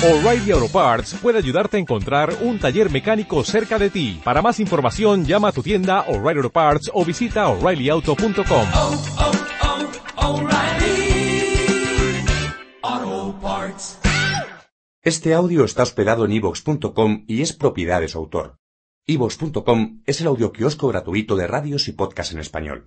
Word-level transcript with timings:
O'Reilly 0.00 0.52
Auto 0.52 0.68
Parts 0.68 1.16
puede 1.20 1.38
ayudarte 1.38 1.76
a 1.76 1.80
encontrar 1.80 2.32
un 2.42 2.60
taller 2.60 2.88
mecánico 2.88 3.42
cerca 3.42 3.80
de 3.80 3.90
ti. 3.90 4.20
Para 4.22 4.40
más 4.40 4.60
información, 4.60 5.24
llama 5.24 5.48
a 5.48 5.52
tu 5.52 5.60
tienda 5.60 6.02
O'Reilly 6.02 6.38
Auto 6.38 6.50
Parts 6.50 6.88
o 6.94 7.04
visita 7.04 7.48
oreillyauto.com. 7.48 8.68
oh, 8.74 9.02
oh, 12.92 13.38
Parts. 13.42 13.98
Este 15.02 15.34
audio 15.34 15.64
está 15.64 15.82
hospedado 15.82 16.24
en 16.26 16.32
ivox.com 16.32 17.24
y 17.26 17.42
es 17.42 17.52
propiedad 17.52 18.00
de 18.00 18.06
su 18.06 18.18
autor. 18.18 18.56
ivox.com 19.04 20.02
es 20.06 20.20
el 20.20 20.28
audioquiosco 20.28 20.86
gratuito 20.86 21.34
de 21.34 21.48
radios 21.48 21.88
y 21.88 21.92
podcasts 21.92 22.32
en 22.32 22.38
español. 22.38 22.86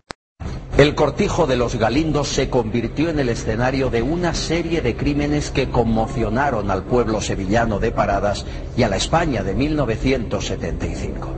El 0.78 0.96
cortijo 0.96 1.46
de 1.48 1.58
los 1.58 1.76
Galindos 1.76 2.30
se 2.30 2.50
convirtió 2.50 3.10
en 3.10 3.20
el 3.20 3.30
escenario 3.30 3.90
de 3.90 4.02
una 4.02 4.34
serie 4.34 4.82
de 4.82 4.96
crímenes 4.96 5.52
que 5.52 5.70
conmocionaron 5.70 6.72
al 6.72 6.84
pueblo 6.84 7.22
sevillano 7.22 7.78
de 7.80 7.92
Paradas 7.92 8.46
y 8.76 8.84
a 8.84 8.90
la 8.90 8.96
España 8.96 9.44
de 9.44 9.54
1975. 9.54 11.30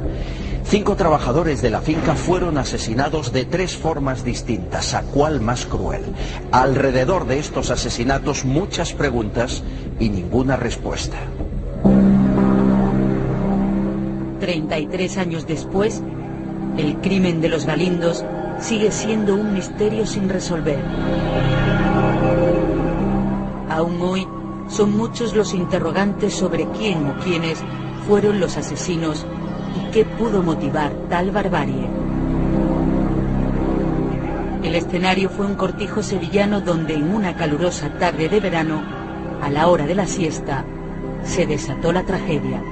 Cinco 0.63 0.95
trabajadores 0.95 1.61
de 1.61 1.71
la 1.71 1.81
finca 1.81 2.15
fueron 2.15 2.57
asesinados 2.57 3.33
de 3.33 3.43
tres 3.45 3.75
formas 3.75 4.23
distintas, 4.23 4.93
a 4.93 5.01
cuál 5.01 5.41
más 5.41 5.65
cruel. 5.65 6.03
Alrededor 6.51 7.27
de 7.27 7.39
estos 7.39 7.69
asesinatos 7.69 8.45
muchas 8.45 8.93
preguntas 8.93 9.61
y 9.99 10.09
ninguna 10.09 10.55
respuesta. 10.55 11.17
33 14.39 15.17
años 15.17 15.47
después, 15.47 16.01
el 16.77 16.97
crimen 16.97 17.41
de 17.41 17.49
los 17.49 17.65
Galindos 17.65 18.25
sigue 18.59 18.91
siendo 18.91 19.35
un 19.35 19.53
misterio 19.53 20.05
sin 20.05 20.29
resolver. 20.29 20.79
Aún 23.69 24.01
hoy 24.01 24.27
son 24.67 24.95
muchos 24.95 25.35
los 25.35 25.53
interrogantes 25.53 26.33
sobre 26.33 26.67
quién 26.69 27.07
o 27.07 27.17
quiénes 27.23 27.63
fueron 28.07 28.39
los 28.39 28.57
asesinos 28.57 29.25
y 29.77 29.91
qué 29.91 30.05
pudo 30.05 30.41
motivar 30.43 30.91
tal 31.09 31.31
barbarie. 31.31 31.87
El 34.63 34.75
escenario 34.75 35.29
fue 35.29 35.45
un 35.45 35.55
cortijo 35.55 36.01
sevillano 36.01 36.61
donde 36.61 36.95
en 36.95 37.13
una 37.13 37.35
calurosa 37.35 37.89
tarde 37.99 38.29
de 38.29 38.39
verano, 38.39 38.81
a 39.41 39.49
la 39.49 39.67
hora 39.67 39.85
de 39.85 39.95
la 39.95 40.07
siesta, 40.07 40.65
se 41.23 41.45
desató 41.45 41.91
la 41.91 42.03
tragedia. 42.03 42.63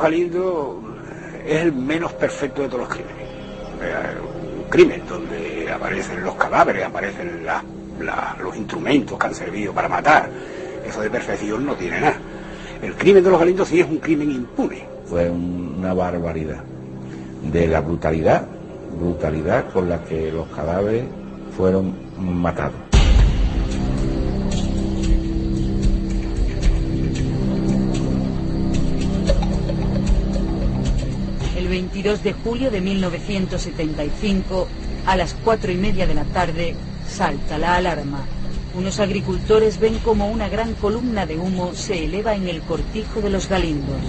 Galindos 0.00 0.76
es 1.46 1.60
el 1.62 1.72
menos 1.72 2.12
perfecto 2.14 2.62
de 2.62 2.68
todos 2.68 2.80
los 2.80 2.88
crímenes. 2.88 3.16
Eh, 3.82 4.62
Un 4.64 4.68
crimen 4.70 5.02
donde 5.08 5.70
aparecen 5.72 6.22
los 6.22 6.34
cadáveres, 6.36 6.84
aparecen 6.86 7.42
los 8.42 8.56
instrumentos 8.56 9.18
que 9.18 9.26
han 9.26 9.34
servido 9.34 9.72
para 9.72 9.88
matar. 9.88 10.30
Eso 10.86 11.00
de 11.00 11.10
perfección 11.10 11.66
no 11.66 11.74
tiene 11.74 12.00
nada. 12.00 12.16
El 12.82 12.94
crimen 12.94 13.22
de 13.24 13.30
los 13.30 13.38
Galindos 13.40 13.68
sí 13.68 13.80
es 13.80 13.86
un 13.88 13.98
crimen 13.98 14.30
impune. 14.30 14.86
fue 15.06 15.28
un- 15.28 15.74
una 15.78 15.92
barbaridad 15.92 16.62
de 17.50 17.66
la 17.66 17.80
brutalidad, 17.80 18.46
brutalidad 19.00 19.68
con 19.72 19.88
la 19.88 20.04
que 20.04 20.30
los 20.30 20.46
cadáveres 20.48 21.02
fueron 21.56 21.92
matados. 22.16 22.89
22 31.92 32.22
de 32.22 32.32
julio 32.34 32.70
de 32.70 32.80
1975, 32.80 34.68
a 35.06 35.16
las 35.16 35.34
cuatro 35.34 35.72
y 35.72 35.74
media 35.74 36.06
de 36.06 36.14
la 36.14 36.22
tarde, 36.24 36.76
salta 37.08 37.58
la 37.58 37.74
alarma. 37.74 38.24
Unos 38.76 39.00
agricultores 39.00 39.80
ven 39.80 39.98
como 39.98 40.30
una 40.30 40.48
gran 40.48 40.74
columna 40.74 41.26
de 41.26 41.36
humo 41.36 41.74
se 41.74 42.04
eleva 42.04 42.36
en 42.36 42.46
el 42.46 42.60
cortijo 42.62 43.20
de 43.20 43.30
los 43.30 43.48
galindos. 43.48 44.02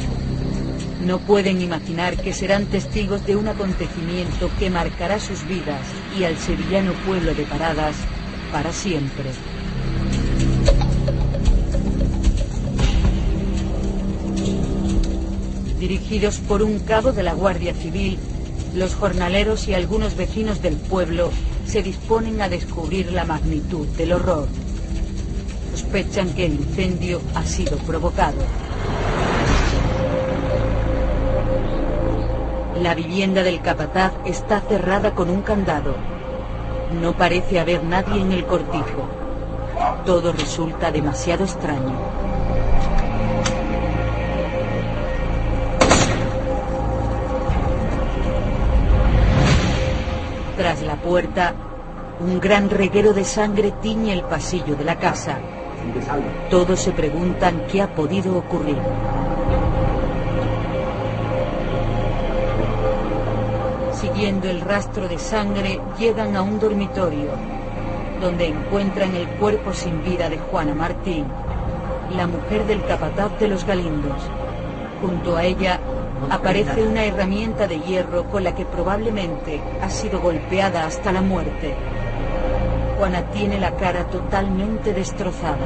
No 1.04 1.18
pueden 1.18 1.60
imaginar 1.60 2.18
que 2.18 2.34
serán 2.34 2.68
testigos 2.68 3.26
de 3.26 3.36
un 3.36 3.48
acontecimiento 3.48 4.52
que 4.60 4.70
marcará 4.70 5.20
sus 5.20 5.48
vidas 5.48 5.82
y 6.16 6.26
al 6.26 6.38
sevillano 6.38 6.94
pueblo 7.08 7.34
de 7.34 7.46
Paradas 7.46 7.96
para 8.52 8.72
siempre. 8.72 9.32
Dirigidos 15.82 16.38
por 16.38 16.62
un 16.62 16.78
cabo 16.78 17.12
de 17.12 17.24
la 17.24 17.34
Guardia 17.34 17.74
Civil, 17.74 18.20
los 18.76 18.94
jornaleros 18.94 19.68
y 19.68 19.74
algunos 19.74 20.16
vecinos 20.16 20.62
del 20.62 20.76
pueblo 20.76 21.32
se 21.66 21.82
disponen 21.82 22.40
a 22.40 22.50
descubrir 22.50 23.12
la 23.12 23.26
magnitud 23.26 23.88
del 23.98 24.14
horror. 24.14 24.48
Sospechan 25.72 26.36
que 26.36 26.46
el 26.46 26.54
incendio 26.54 27.20
ha 27.34 27.44
sido 27.48 27.78
provocado. 27.80 28.38
La 32.80 32.94
vivienda 32.94 33.42
del 33.42 33.60
capataz 33.64 34.14
está 34.24 34.62
cerrada 34.62 35.16
con 35.16 35.32
un 35.32 35.42
candado. 35.42 35.96
No 37.02 37.18
parece 37.18 37.60
haber 37.60 37.84
nadie 37.84 38.22
en 38.22 38.32
el 38.32 38.46
cortijo. 38.46 39.10
Todo 40.06 40.32
resulta 40.32 40.92
demasiado 40.92 41.44
extraño. 41.44 42.31
Tras 50.62 50.84
la 50.84 50.96
puerta, 50.96 51.56
un 52.20 52.40
gran 52.40 52.70
reguero 52.70 53.14
de 53.14 53.24
sangre 53.24 53.74
tiñe 53.82 54.14
el 54.14 54.22
pasillo 54.22 54.76
de 54.76 54.84
la 54.84 55.00
casa. 55.00 55.40
Todos 56.52 56.80
se 56.82 56.92
preguntan 56.92 57.64
qué 57.66 57.82
ha 57.82 57.88
podido 57.96 58.38
ocurrir. 58.38 58.78
Siguiendo 63.92 64.52
el 64.52 64.62
rastro 64.62 65.08
de 65.08 65.18
sangre, 65.18 65.82
llegan 65.98 66.36
a 66.36 66.44
un 66.44 66.60
dormitorio, 66.60 67.32
donde 68.22 68.50
encuentran 68.50 69.16
el 69.16 69.28
cuerpo 69.40 69.74
sin 69.74 70.04
vida 70.04 70.30
de 70.30 70.38
Juana 70.38 70.76
Martín, 70.76 71.26
la 72.16 72.28
mujer 72.28 72.68
del 72.68 72.86
capataz 72.86 73.32
de 73.40 73.48
los 73.48 73.66
Galindos. 73.66 74.22
Junto 75.02 75.36
a 75.38 75.44
ella 75.44 75.80
aparece 76.30 76.84
una 76.84 77.06
herramienta 77.06 77.68
de 77.68 77.80
hierro 77.80 78.26
con 78.26 78.44
la 78.44 78.54
que 78.54 78.66
probablemente 78.66 79.62
ha 79.82 79.90
sido 79.90 80.22
golpeada 80.22 80.86
hasta 80.86 81.12
la 81.12 81.22
muerte. 81.22 81.74
Juana 82.98 83.24
tiene 83.32 83.60
la 83.60 83.76
cara 83.76 84.06
totalmente 84.06 84.94
destrozada. 84.94 85.66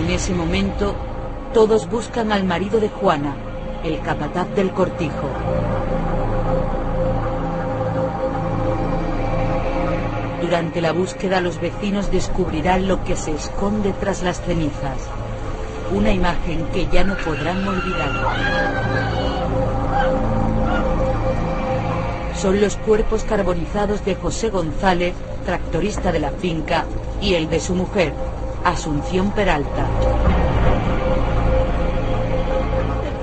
En 0.00 0.10
ese 0.10 0.34
momento, 0.34 0.94
todos 1.54 1.88
buscan 1.88 2.32
al 2.32 2.44
marido 2.44 2.80
de 2.80 2.88
Juana, 2.88 3.36
el 3.84 4.00
capataz 4.00 4.48
del 4.54 4.72
cortijo. 4.72 5.28
Durante 10.52 10.82
la 10.82 10.92
búsqueda 10.92 11.40
los 11.40 11.58
vecinos 11.62 12.10
descubrirán 12.10 12.86
lo 12.86 13.02
que 13.04 13.16
se 13.16 13.32
esconde 13.32 13.94
tras 13.98 14.22
las 14.22 14.42
cenizas. 14.42 14.98
Una 15.90 16.12
imagen 16.12 16.66
que 16.74 16.86
ya 16.92 17.04
no 17.04 17.16
podrán 17.16 17.66
olvidar. 17.66 18.10
Son 22.36 22.60
los 22.60 22.76
cuerpos 22.76 23.24
carbonizados 23.24 24.04
de 24.04 24.14
José 24.14 24.50
González, 24.50 25.14
tractorista 25.46 26.12
de 26.12 26.18
la 26.20 26.32
finca, 26.32 26.84
y 27.22 27.32
el 27.32 27.48
de 27.48 27.58
su 27.58 27.74
mujer, 27.74 28.12
Asunción 28.62 29.30
Peralta. 29.30 29.86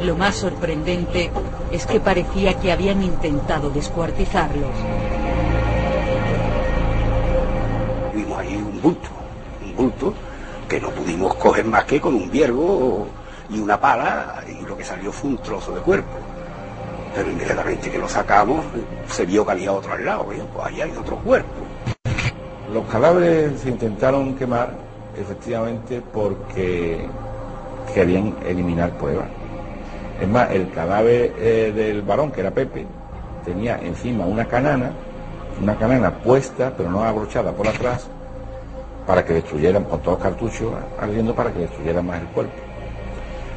Lo 0.04 0.16
más 0.16 0.36
sorprendente 0.36 1.30
es 1.72 1.86
que 1.86 2.00
parecía 2.00 2.60
que 2.60 2.72
habían 2.72 3.04
intentado 3.04 3.70
descuartizarlos. 3.70 4.74
Coger 11.40 11.66
más 11.66 11.86
que 11.86 12.00
con 12.00 12.16
un 12.16 12.30
viergo 12.30 13.08
y 13.50 13.60
una 13.60 13.80
pala 13.80 14.44
y 14.48 14.66
lo 14.66 14.78
que 14.78 14.84
salió 14.84 15.12
fue 15.12 15.32
un 15.32 15.38
trozo 15.38 15.74
de 15.74 15.82
cuerpo. 15.82 16.18
Pero 17.16 17.32
inmediatamente 17.32 17.90
que 17.90 17.98
lo 17.98 18.08
sacamos 18.08 18.64
se 19.08 19.26
vio 19.26 19.46
que 19.46 19.54
había 19.54 19.72
otro 19.72 19.94
al 19.94 20.06
lado, 20.06 20.32
¿eh? 20.32 20.42
pues 20.54 20.68
ahí 20.68 20.82
hay 20.82 20.92
otro 20.96 21.18
cuerpo. 21.18 21.50
Los 22.72 22.86
cadáveres 22.86 23.60
se 23.62 23.70
intentaron 23.70 24.36
quemar 24.36 24.74
efectivamente 25.20 26.04
porque 26.14 27.08
querían 27.94 28.36
eliminar 28.46 28.92
pruebas. 28.92 29.28
Es 30.22 30.28
más, 30.28 30.52
el 30.52 30.70
cadáver 30.72 31.34
eh, 31.40 31.72
del 31.74 32.02
varón, 32.02 32.32
que 32.32 32.42
era 32.42 32.52
Pepe, 32.52 32.86
tenía 33.46 33.80
encima 33.80 34.26
una 34.26 34.46
canana, 34.46 34.92
una 35.62 35.76
canana 35.78 36.12
puesta, 36.12 36.74
pero 36.76 36.92
no 36.92 37.04
abrochada 37.04 37.54
por 37.54 37.68
atrás, 37.68 38.08
para 39.10 39.26
que 39.26 39.34
destruyeran, 39.34 39.86
con 39.86 40.00
todos 40.04 40.20
cartuchos 40.20 40.72
ardiendo 41.00 41.34
para 41.34 41.52
que 41.52 41.62
destruyeran 41.62 42.06
más 42.06 42.22
el 42.22 42.28
cuerpo. 42.28 42.54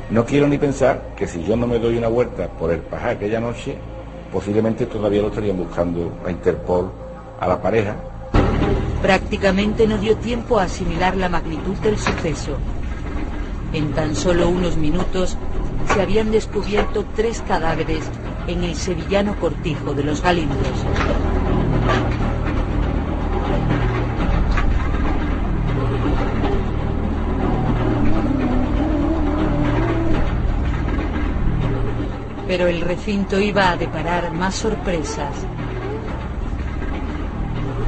No 0.08 0.25
quiero 0.25 0.49
ni 0.49 0.56
pensar 0.56 1.12
que 1.14 1.26
si 1.26 1.44
yo 1.44 1.58
no 1.58 1.66
me 1.66 1.78
doy 1.78 1.99
una 1.99 2.08
vuelta 2.08 2.49
por 2.49 2.72
el 2.72 2.81
pajar 2.81 3.10
aquella 3.10 3.38
noche, 3.38 3.76
posiblemente 4.32 4.87
todavía 4.87 5.20
lo 5.20 5.28
estarían 5.28 5.58
buscando 5.58 6.10
a 6.25 6.31
Interpol, 6.31 6.90
a 7.38 7.46
la 7.46 7.60
pareja. 7.60 7.94
Prácticamente 9.02 9.87
no 9.87 9.99
dio 9.99 10.16
tiempo 10.16 10.58
a 10.58 10.62
asimilar 10.62 11.19
la 11.19 11.28
magnitud 11.28 11.76
del 11.82 11.98
suceso. 11.98 12.56
En 13.75 13.93
tan 13.93 14.16
solo 14.16 14.48
unos 14.48 14.78
minutos 14.78 15.37
se 15.93 16.00
habían 16.00 16.31
descubierto 16.32 17.05
tres 17.14 17.43
cadáveres 17.46 18.05
en 18.46 18.64
el 18.64 18.75
sevillano 18.75 19.37
cortijo 19.38 19.93
de 19.93 20.02
los 20.02 20.22
Galindos. 20.22 20.87
Pero 32.52 32.66
el 32.66 32.82
recinto 32.82 33.40
iba 33.40 33.70
a 33.70 33.78
deparar 33.78 34.31
más 34.31 34.54
sorpresas. 34.56 35.34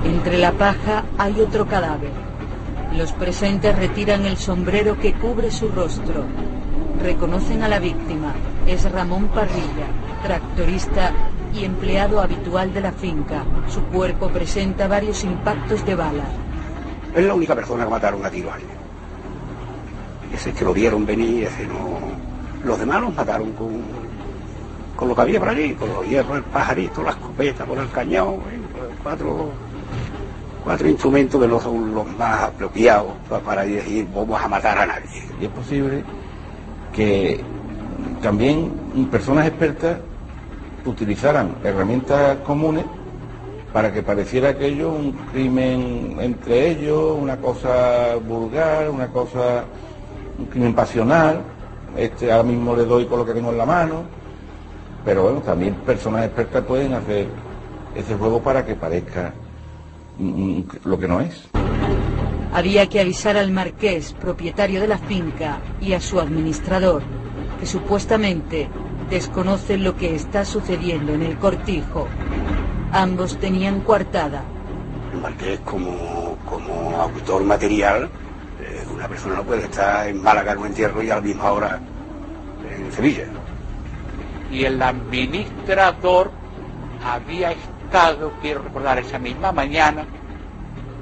Entre 0.03 0.39
la 0.39 0.53
paja 0.53 1.05
hay 1.19 1.39
otro 1.43 1.67
cadáver. 1.67 2.13
Los 2.97 3.13
presentes 3.13 3.77
retiran 3.77 4.25
el 4.25 4.39
sombrero 4.39 4.99
que 4.99 5.13
cubre 5.13 5.51
su 5.51 5.69
rostro. 5.69 6.25
Reconocen 6.99 7.63
a 7.63 7.69
la 7.69 7.79
víctima. 7.79 8.33
Es 8.67 8.91
Ramón 8.91 9.29
Parrilla, 9.35 9.87
tractorista 10.23 11.13
y 11.55 11.67
empleado 11.67 12.23
habitual 12.23 12.73
de 12.73 12.81
la 12.81 12.93
finca. 12.93 13.45
Su 13.69 13.83
cuerpo 13.83 14.31
presenta 14.31 14.89
varios 14.89 15.25
impactos 15.25 15.85
de 15.85 15.95
bala. 15.95 16.25
Es 17.15 17.23
la 17.23 17.35
única 17.35 17.55
persona 17.55 17.85
que 17.85 17.91
mataron 17.91 18.25
a 18.25 18.31
tiro 18.31 18.51
ahí. 18.51 18.65
Ese 20.33 20.55
que 20.55 20.65
lo 20.65 20.73
vieron 20.73 21.05
venir, 21.05 21.49
ese 21.49 21.67
no. 21.67 21.99
Los 22.65 22.79
demás 22.79 23.03
los 23.03 23.15
mataron 23.15 23.53
con, 23.53 24.04
con 24.97 25.09
lo 25.09 25.15
que 25.15 25.21
había 25.23 25.39
por 25.41 25.49
allí, 25.49 25.75
con 25.75 25.89
los 25.93 26.07
hierros, 26.07 26.37
el 26.37 26.43
pajarito, 26.45 27.03
la 27.03 27.11
escopeta, 27.11 27.65
con 27.65 27.79
el 27.79 27.91
cañón, 27.91 28.35
¿eh? 28.35 28.61
cuatro, 29.03 29.51
cuatro 30.63 30.89
instrumentos 30.89 31.41
que 31.41 31.49
no 31.49 31.61
son 31.61 31.95
los 31.95 32.07
más 32.17 32.45
apropiados 32.45 33.13
pa- 33.29 33.41
para 33.41 33.63
decir 33.65 34.07
vamos 34.15 34.41
a 34.41 34.49
matar 34.49 34.79
a 34.79 34.87
nadie. 34.87 35.23
Y 35.41 35.45
es 35.47 35.51
posible 35.51 36.05
que 36.93 37.41
también 38.23 38.71
personas 39.11 39.47
expertas 39.49 39.99
utilizaran 40.85 41.55
herramientas 41.65 42.39
comunes 42.47 42.85
para 43.73 43.93
que 43.93 44.03
pareciera 44.03 44.51
aquello 44.51 44.91
un 44.93 45.13
crimen 45.33 46.17
entre 46.21 46.69
ellos, 46.71 47.17
una 47.21 47.37
cosa 47.39 48.15
vulgar, 48.27 48.89
una 48.89 49.09
cosa, 49.09 49.65
un 50.39 50.47
crimen 50.47 50.73
pasional. 50.75 51.41
Este 51.97 52.31
ahora 52.31 52.45
mismo 52.45 52.77
le 52.77 52.85
doy 52.85 53.07
con 53.07 53.19
lo 53.19 53.27
que 53.27 53.33
tengo 53.33 53.51
en 53.51 53.59
la 53.59 53.67
mano. 53.67 54.03
Pero 55.05 55.23
bueno, 55.23 55.41
también 55.41 55.75
personas 55.75 56.25
expertas 56.25 56.65
pueden 56.65 56.95
hacer 56.95 57.27
ese 57.95 58.15
juego 58.15 58.43
para 58.43 58.65
que 58.65 58.75
parezca 58.75 59.35
mm, 60.19 60.61
lo 60.85 60.99
que 60.99 61.09
no 61.09 61.21
es. 61.21 61.49
Había 62.53 62.89
que 62.89 63.01
avisar 63.01 63.37
al 63.37 63.51
marqués, 63.51 64.13
propietario 64.13 64.81
de 64.81 64.87
la 64.87 64.99
finca, 64.99 65.59
y 65.81 65.93
a 65.93 66.01
su 66.01 66.21
administrador, 66.21 67.03
que 67.59 67.67
supuestamente 67.67 68.69
desconocen 69.11 69.85
lo 69.85 69.97
que 69.97 70.15
está 70.15 70.45
sucediendo 70.45 71.13
en 71.13 71.23
el 71.23 71.37
cortijo. 71.37 72.07
Ambos 72.93 73.39
tenían 73.39 73.81
coartada. 73.81 74.45
El 75.13 75.21
marqués 75.21 75.59
como, 75.61 76.39
como 76.49 77.01
autor 77.01 77.43
material, 77.43 78.09
eh, 78.61 78.85
una 78.95 79.09
persona 79.09 79.35
no 79.35 79.43
puede 79.43 79.65
estar 79.65 80.07
en 80.07 80.23
Málaga 80.23 80.53
en 80.53 80.59
un 80.59 80.67
entierro 80.69 81.03
y 81.03 81.11
a 81.11 81.17
la 81.17 81.21
misma 81.21 81.53
hora 81.53 81.81
en 82.71 82.93
Sevilla. 82.93 83.25
Y 84.55 84.65
el 84.65 84.81
administrador 84.81 86.31
había 87.05 87.51
estado, 87.51 88.33
quiero 88.41 88.63
recordar, 88.63 88.99
esa 89.01 89.19
misma 89.19 89.51
mañana, 89.51 90.05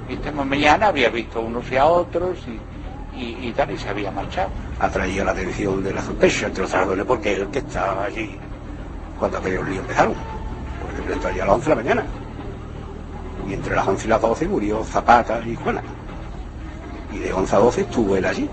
esta 0.09 0.31
misma 0.31 0.45
mañana 0.45 0.87
había 0.87 1.09
visto 1.09 1.39
unos 1.39 1.71
y 1.71 1.77
a 1.77 1.85
otros 1.85 2.39
y, 2.47 3.19
y, 3.19 3.47
y 3.49 3.51
tal, 3.51 3.69
y 3.69 3.77
se 3.77 3.89
había 3.89 4.09
marchado. 4.09 4.49
Atraía 4.79 5.23
la 5.23 5.31
atención 5.31 5.83
de 5.83 5.93
la 5.93 6.01
sospecha 6.01 6.47
entre 6.47 6.63
los 6.63 6.71
trabajadores 6.71 7.05
porque 7.05 7.33
el 7.35 7.47
que 7.49 7.59
estaba 7.59 8.05
allí 8.05 8.35
cuando 9.19 9.37
aquellos 9.37 9.69
líos 9.69 9.81
empezaron. 9.81 10.15
Porque 10.81 10.97
de 10.97 11.03
pronto 11.03 11.27
allí 11.27 11.39
a 11.39 11.45
las 11.45 11.55
11 11.55 11.63
de 11.63 11.75
la 11.75 11.81
mañana. 11.81 12.05
Y 13.47 13.53
entre 13.53 13.75
las 13.75 13.87
11 13.87 14.05
y 14.05 14.09
las 14.09 14.21
12 14.21 14.47
murió 14.47 14.83
Zapata 14.83 15.41
y 15.45 15.55
Juana. 15.55 15.83
Y 17.13 17.19
de 17.19 17.31
11 17.31 17.55
a 17.55 17.59
12 17.59 17.81
estuvo 17.81 18.17
él 18.17 18.25
allí. 18.25 18.49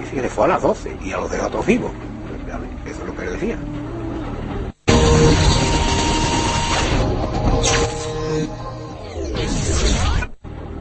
Dice 0.00 0.14
que 0.14 0.22
se 0.22 0.28
fue 0.30 0.46
a 0.46 0.48
las 0.48 0.62
12 0.62 0.96
y 1.04 1.12
a 1.12 1.18
los 1.18 1.30
dejó 1.30 1.50
todos 1.50 1.66
vivos. 1.66 1.92
Eso 2.84 3.00
es 3.00 3.06
lo 3.06 3.16
que 3.16 3.24
le 3.24 3.30
decía. 3.32 3.58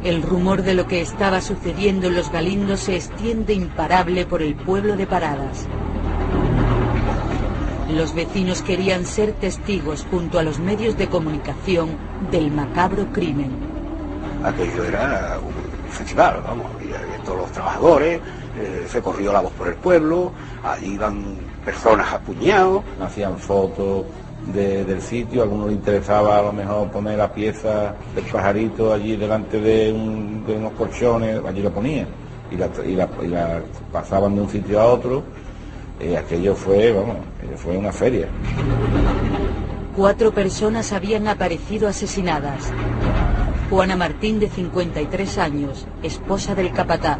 El 0.04 0.22
rumor 0.22 0.62
de 0.62 0.76
lo 0.76 0.86
que 0.86 1.02
estaba 1.02 1.42
sucediendo 1.42 2.08
en 2.08 2.16
los 2.16 2.32
Galindos 2.32 2.82
se 2.82 2.96
extiende 2.96 3.54
imparable 3.54 4.28
por 4.28 4.44
el 4.44 4.54
pueblo 4.54 4.96
de 4.96 5.08
Paradas. 5.08 5.68
Los 7.90 8.14
vecinos 8.14 8.62
querían 8.62 9.06
ser 9.06 9.34
testigos 9.34 10.06
junto 10.12 10.38
a 10.38 10.44
los 10.44 10.60
medios 10.60 10.96
de 10.96 11.08
comunicación 11.08 11.90
del 12.30 12.52
macabro 12.52 13.08
crimen. 13.14 13.52
aquello 14.44 14.84
era 14.84 15.40
un 15.42 15.92
festival, 15.92 16.42
vamos, 16.46 16.68
y 16.84 16.94
había 16.94 17.18
todos 17.24 17.40
los 17.40 17.52
trabajadores, 17.52 18.22
eh, 18.60 18.86
se 18.88 19.02
corrió 19.02 19.34
la 19.34 19.42
voz 19.42 19.54
por 19.54 19.68
el 19.70 19.76
pueblo, 19.76 20.32
allí 20.64 20.94
iban 20.94 21.38
personas 21.66 22.14
a 22.14 22.20
puñados, 22.20 22.84
hacían 23.02 23.38
fotos 23.38 24.06
de- 24.54 24.86
del 24.86 25.02
sitio, 25.02 25.42
a 25.42 25.44
algunos 25.46 25.68
les 25.68 25.76
interesaba 25.78 26.38
a 26.40 26.44
lo 26.44 26.54
mejor 26.54 26.90
poner 26.92 27.18
la 27.18 27.34
pieza 27.34 27.96
del 28.14 28.24
pajarito 28.26 28.94
allí 28.94 29.16
delante 29.16 29.60
de, 29.60 29.92
un- 29.92 30.46
de 30.46 30.54
unos 30.56 30.74
colchones, 30.74 31.42
allí 31.48 31.62
lo 31.62 31.72
ponían 31.72 32.08
y 32.52 32.56
la, 32.58 32.70
y 32.86 32.94
la- 32.96 33.10
y 33.24 33.28
la 33.28 33.62
pasaban 33.92 34.36
de 34.36 34.42
un 34.42 34.50
sitio 34.50 34.80
a 34.80 34.86
otro. 34.86 35.24
Eh, 36.00 36.16
aquello 36.18 36.54
fue, 36.56 36.92
vamos, 36.92 37.16
aquello 37.40 37.58
fue 37.58 37.78
una 37.78 37.92
feria. 37.92 38.28
Cuatro 39.96 40.32
personas 40.34 40.92
habían 40.92 41.28
aparecido 41.28 41.88
asesinadas. 41.88 42.72
Juana 43.70 43.96
Martín, 43.96 44.40
de 44.40 44.50
53 44.50 45.38
años, 45.38 45.88
esposa 46.04 46.54
del 46.54 46.72
capataz. 46.72 47.18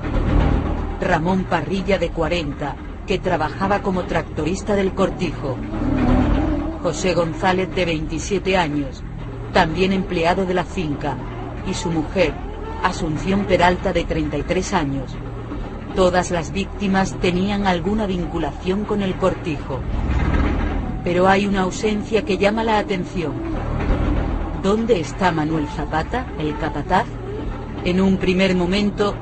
Ramón 1.02 1.46
Parrilla, 1.46 1.98
de 1.98 2.10
40, 2.10 2.76
que 3.06 3.20
trabajaba 3.20 3.82
como 3.82 4.04
tractorista 4.04 4.76
del 4.76 4.94
cortijo. 4.94 5.58
José 6.82 7.14
González, 7.14 7.74
de 7.76 7.86
27 7.86 8.58
años, 8.58 9.04
también 9.54 9.94
empleado 9.94 10.46
de 10.46 10.54
la 10.54 10.66
finca. 10.66 11.18
Y 11.68 11.74
su 11.74 11.90
mujer, 11.90 12.34
Asunción 12.84 13.46
Peralta, 13.46 13.94
de 13.94 14.04
33 14.04 14.74
años. 14.74 15.16
Todas 15.96 16.30
las 16.30 16.52
víctimas 16.52 17.16
tenían 17.20 17.66
alguna 17.66 18.06
vinculación 18.06 18.86
con 18.86 19.02
el 19.02 19.16
cortijo. 19.16 19.80
Pero 21.04 21.28
hay 21.28 21.48
una 21.48 21.62
ausencia 21.62 22.24
que 22.24 22.38
llama 22.38 22.64
la 22.64 22.78
atención. 22.78 23.34
¿Dónde 24.62 25.00
está 25.00 25.32
Manuel 25.32 25.68
Zapata, 25.70 26.28
el 26.38 26.58
capataz? 26.58 27.06
En 27.84 28.02
un 28.02 28.18
primer 28.18 28.56
momento, 28.56 29.16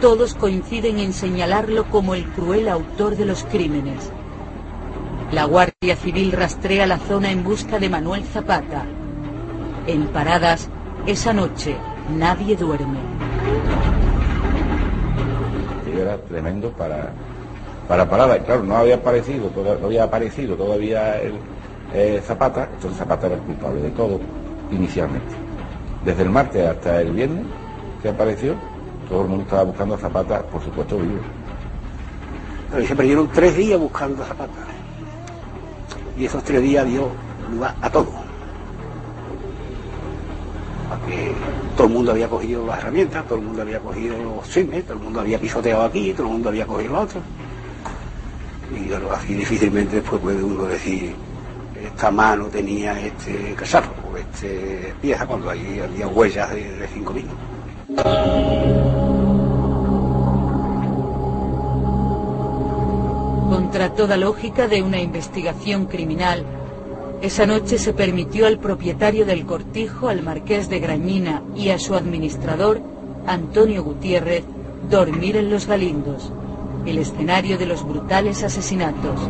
todos 0.00 0.34
coinciden 0.34 0.98
en 0.98 1.12
señalarlo 1.12 1.84
como 1.84 2.14
el 2.14 2.24
cruel 2.24 2.68
autor 2.68 3.16
de 3.16 3.26
los 3.26 3.44
crímenes. 3.44 4.10
La 5.30 5.44
Guardia 5.44 5.94
Civil 5.96 6.32
rastrea 6.32 6.86
la 6.86 6.98
zona 6.98 7.30
en 7.30 7.44
busca 7.44 7.78
de 7.78 7.90
Manuel 7.90 8.24
Zapata. 8.24 8.84
En 9.86 10.06
paradas, 10.06 10.70
esa 11.06 11.32
noche, 11.34 11.76
nadie 12.16 12.56
duerme. 12.56 12.98
Era 15.94 16.16
tremendo 16.16 16.70
para, 16.70 17.12
para 17.86 18.08
Parada. 18.08 18.38
Claro, 18.38 18.62
no 18.62 18.76
había 18.76 18.96
aparecido, 18.96 19.50
aparecido 20.02 20.56
todavía 20.56 21.20
el 21.20 21.34
eh, 21.92 22.22
Zapata, 22.24 22.68
entonces 22.74 22.98
Zapata 22.98 23.26
era 23.26 23.36
el 23.36 23.42
culpable 23.42 23.82
de 23.82 23.90
todo, 23.90 24.18
inicialmente. 24.72 25.34
Desde 26.04 26.22
el 26.22 26.30
martes 26.30 26.66
hasta 26.66 27.02
el 27.02 27.12
viernes 27.12 27.44
que 28.02 28.08
apareció, 28.08 28.54
todo 29.10 29.22
el 29.22 29.28
mundo 29.28 29.42
estaba 29.42 29.64
buscando 29.64 29.96
a 29.96 29.98
Zapata, 29.98 30.40
por 30.42 30.62
supuesto, 30.62 30.96
vivo. 30.96 31.18
Pero 32.70 32.86
se 32.86 32.94
perdieron 32.94 33.28
tres 33.32 33.56
días 33.56 33.80
buscando 33.80 34.22
a 34.22 34.26
Zapata. 34.26 34.52
Y 36.16 36.26
esos 36.26 36.44
tres 36.44 36.62
días 36.62 36.86
dio 36.86 37.08
lugar 37.50 37.74
a 37.80 37.90
todo. 37.90 38.06
Porque 40.88 41.32
todo 41.76 41.88
el 41.88 41.92
mundo 41.92 42.12
había 42.12 42.28
cogido 42.28 42.64
las 42.64 42.78
herramientas, 42.78 43.26
todo 43.26 43.38
el 43.38 43.44
mundo 43.46 43.62
había 43.62 43.80
cogido 43.80 44.16
los 44.16 44.46
cines, 44.46 44.84
todo 44.84 44.94
el 44.98 45.02
mundo 45.02 45.20
había 45.20 45.40
pisoteado 45.40 45.82
aquí, 45.82 46.12
todo 46.12 46.28
el 46.28 46.32
mundo 46.32 46.50
había 46.50 46.66
cogido 46.66 46.92
lo 46.92 47.00
otro. 47.00 47.20
Y 48.72 48.86
claro, 48.86 49.12
así 49.12 49.34
difícilmente 49.34 49.96
después 49.96 50.22
puede 50.22 50.40
uno 50.40 50.66
decir, 50.66 51.16
esta 51.82 52.12
mano 52.12 52.46
tenía 52.46 53.00
este 53.00 53.54
cacharro, 53.56 53.92
este 54.16 54.94
pieza, 55.02 55.26
cuando 55.26 55.50
allí 55.50 55.80
había 55.80 56.06
huellas 56.06 56.50
de, 56.50 56.76
de 56.76 56.88
5.000. 56.88 58.79
Contra 63.70 63.94
toda 63.94 64.16
lógica 64.16 64.66
de 64.66 64.82
una 64.82 65.00
investigación 65.00 65.86
criminal, 65.86 66.44
esa 67.22 67.46
noche 67.46 67.78
se 67.78 67.92
permitió 67.92 68.48
al 68.48 68.58
propietario 68.58 69.24
del 69.24 69.46
cortijo, 69.46 70.08
al 70.08 70.24
marqués 70.24 70.68
de 70.68 70.80
Grañina 70.80 71.44
y 71.54 71.68
a 71.68 71.78
su 71.78 71.94
administrador, 71.94 72.80
Antonio 73.28 73.84
Gutiérrez, 73.84 74.42
dormir 74.90 75.36
en 75.36 75.50
los 75.50 75.68
Galindos, 75.68 76.32
el 76.84 76.98
escenario 76.98 77.58
de 77.58 77.66
los 77.66 77.86
brutales 77.86 78.42
asesinatos. 78.42 79.20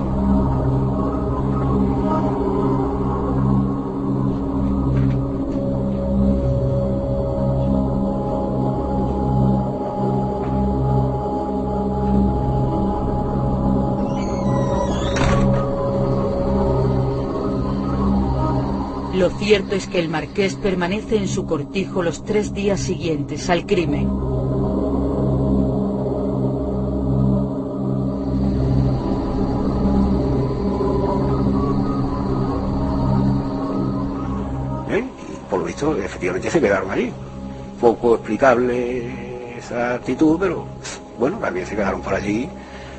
Lo 19.21 19.29
cierto 19.29 19.75
es 19.75 19.87
que 19.87 19.99
el 19.99 20.09
marqués 20.09 20.55
permanece 20.55 21.19
en 21.19 21.29
su 21.29 21.45
cortijo 21.45 22.03
los 22.03 22.25
tres 22.25 22.55
días 22.55 22.81
siguientes 22.81 23.51
al 23.51 23.67
crimen. 23.67 24.09
Y 34.89 35.51
por 35.51 35.61
lo 35.61 35.65
visto, 35.67 35.97
efectivamente 35.97 36.51
se 36.51 36.61
quedaron 36.61 36.91
allí. 36.91 37.13
Poco 37.81 38.15
explicable 38.17 39.57
esa 39.59 39.95
actitud, 39.95 40.39
pero 40.39 40.65
bueno, 41.19 41.39
también 41.39 41.67
se 41.67 41.77
quedaron 41.77 42.03
por 42.03 42.15
allí, 42.15 42.49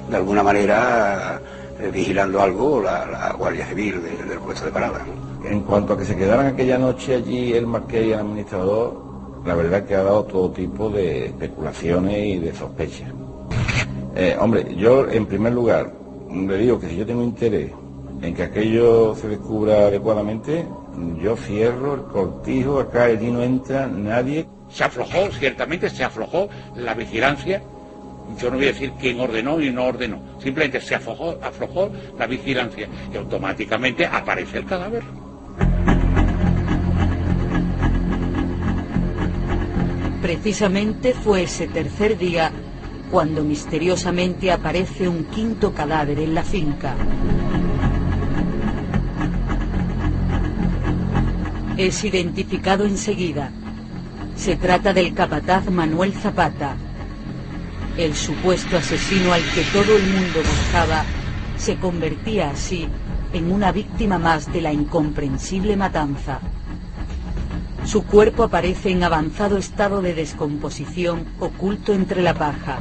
de 0.10 0.16
alguna 0.16 0.44
manera 0.44 1.42
eh, 1.80 1.90
vigilando 1.92 2.42
algo 2.42 2.82
la, 2.82 3.34
Guardia 3.38 3.66
Civil 3.66 4.02
de- 4.04 4.24
del 4.24 4.40
puesto 4.40 4.66
de 4.66 4.72
parada. 4.72 5.02
En 5.44 5.62
cuanto 5.62 5.94
a 5.94 5.98
que 5.98 6.06
se 6.06 6.16
quedaran 6.16 6.48
aquella 6.48 6.78
noche 6.78 7.16
allí 7.16 7.54
el 7.54 7.66
marqués 7.66 8.08
y 8.08 8.12
el 8.12 8.20
administrador, 8.20 9.12
la 9.46 9.56
verdad 9.56 9.86
que 9.86 9.96
ha 9.96 10.04
dado 10.04 10.24
todo 10.26 10.52
tipo 10.52 10.90
de 10.90 11.26
especulaciones 11.26 12.28
y 12.28 12.40
de 12.40 12.54
sospechas. 12.54 13.12
Eh, 14.16 14.36
hombre, 14.40 14.76
yo 14.76 15.10
en 15.10 15.26
primer 15.26 15.54
lugar 15.54 15.94
le 16.30 16.58
digo 16.58 16.80
que 16.80 16.90
si 16.90 16.98
yo 16.98 17.06
tengo 17.06 17.24
interés 17.24 17.72
en 18.22 18.34
que 18.36 18.44
aquello 18.44 19.16
se 19.16 19.30
descubra 19.30 19.88
adecuadamente, 19.88 20.66
yo 21.22 21.36
cierro 21.36 21.96
el 21.96 22.02
cortijo, 22.04 22.80
acá 22.80 23.06
allí 23.06 23.32
no 23.32 23.42
entra 23.42 23.88
nadie. 23.88 24.46
Se 24.70 24.84
aflojó, 24.84 25.32
ciertamente 25.32 25.90
se 25.90 26.04
aflojó 26.04 26.50
la 26.76 26.94
vigilancia. 26.94 27.64
Yo 28.40 28.50
no 28.50 28.58
voy 28.58 28.66
a 28.66 28.70
decir 28.70 28.94
quién 29.00 29.20
ordenó 29.20 29.60
y 29.60 29.72
no 29.72 29.86
ordenó. 29.86 30.22
Simplemente 30.40 30.80
se 30.80 30.96
aflojó, 30.96 31.38
aflojó 31.42 31.90
la 32.18 32.28
vigilancia 32.28 32.88
y 33.12 33.18
automáticamente 33.18 34.06
aparece 34.06 34.60
el 34.60 34.66
cadáver. 34.66 35.04
Precisamente 40.22 41.14
fue 41.14 41.44
ese 41.44 41.68
tercer 41.68 42.18
día 42.18 42.52
cuando 43.10 43.44
misteriosamente 43.44 44.52
aparece 44.52 45.10
un 45.10 45.26
quinto 45.26 45.74
cadáver 45.74 46.20
en 46.20 46.36
la 46.36 46.44
finca. 46.44 46.96
Es 51.76 52.04
identificado 52.04 52.86
enseguida. 52.86 53.52
Se 54.36 54.56
trata 54.56 54.94
del 54.94 55.14
capataz 55.16 55.70
Manuel 55.72 56.14
Zapata. 56.14 56.76
El 57.98 58.14
supuesto 58.16 58.78
asesino 58.78 59.34
al 59.34 59.42
que 59.54 59.64
todo 59.74 59.98
el 59.98 60.04
mundo 60.04 60.40
buscaba 60.40 61.04
se 61.58 61.78
convertía 61.78 62.52
así 62.52 62.88
en 63.34 63.52
una 63.52 63.72
víctima 63.72 64.20
más 64.20 64.52
de 64.54 64.62
la 64.62 64.72
incomprensible 64.72 65.76
matanza. 65.76 66.40
Su 67.86 68.06
cuerpo 68.06 68.44
aparece 68.44 68.92
en 68.92 69.04
avanzado 69.04 69.58
estado 69.58 70.02
de 70.02 70.14
descomposición, 70.14 71.26
oculto 71.40 71.94
entre 71.94 72.22
la 72.22 72.34
paja. 72.34 72.80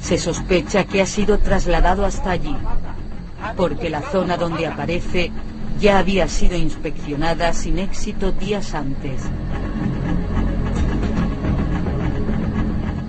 Se 0.00 0.18
sospecha 0.18 0.84
que 0.84 1.00
ha 1.00 1.06
sido 1.06 1.38
trasladado 1.38 2.04
hasta 2.04 2.32
allí, 2.32 2.56
porque 3.56 3.88
la 3.88 4.02
zona 4.02 4.36
donde 4.36 4.66
aparece 4.66 5.30
ya 5.78 5.98
había 5.98 6.28
sido 6.28 6.56
inspeccionada 6.56 7.52
sin 7.52 7.78
éxito 7.78 8.32
días 8.32 8.74
antes. 8.74 9.22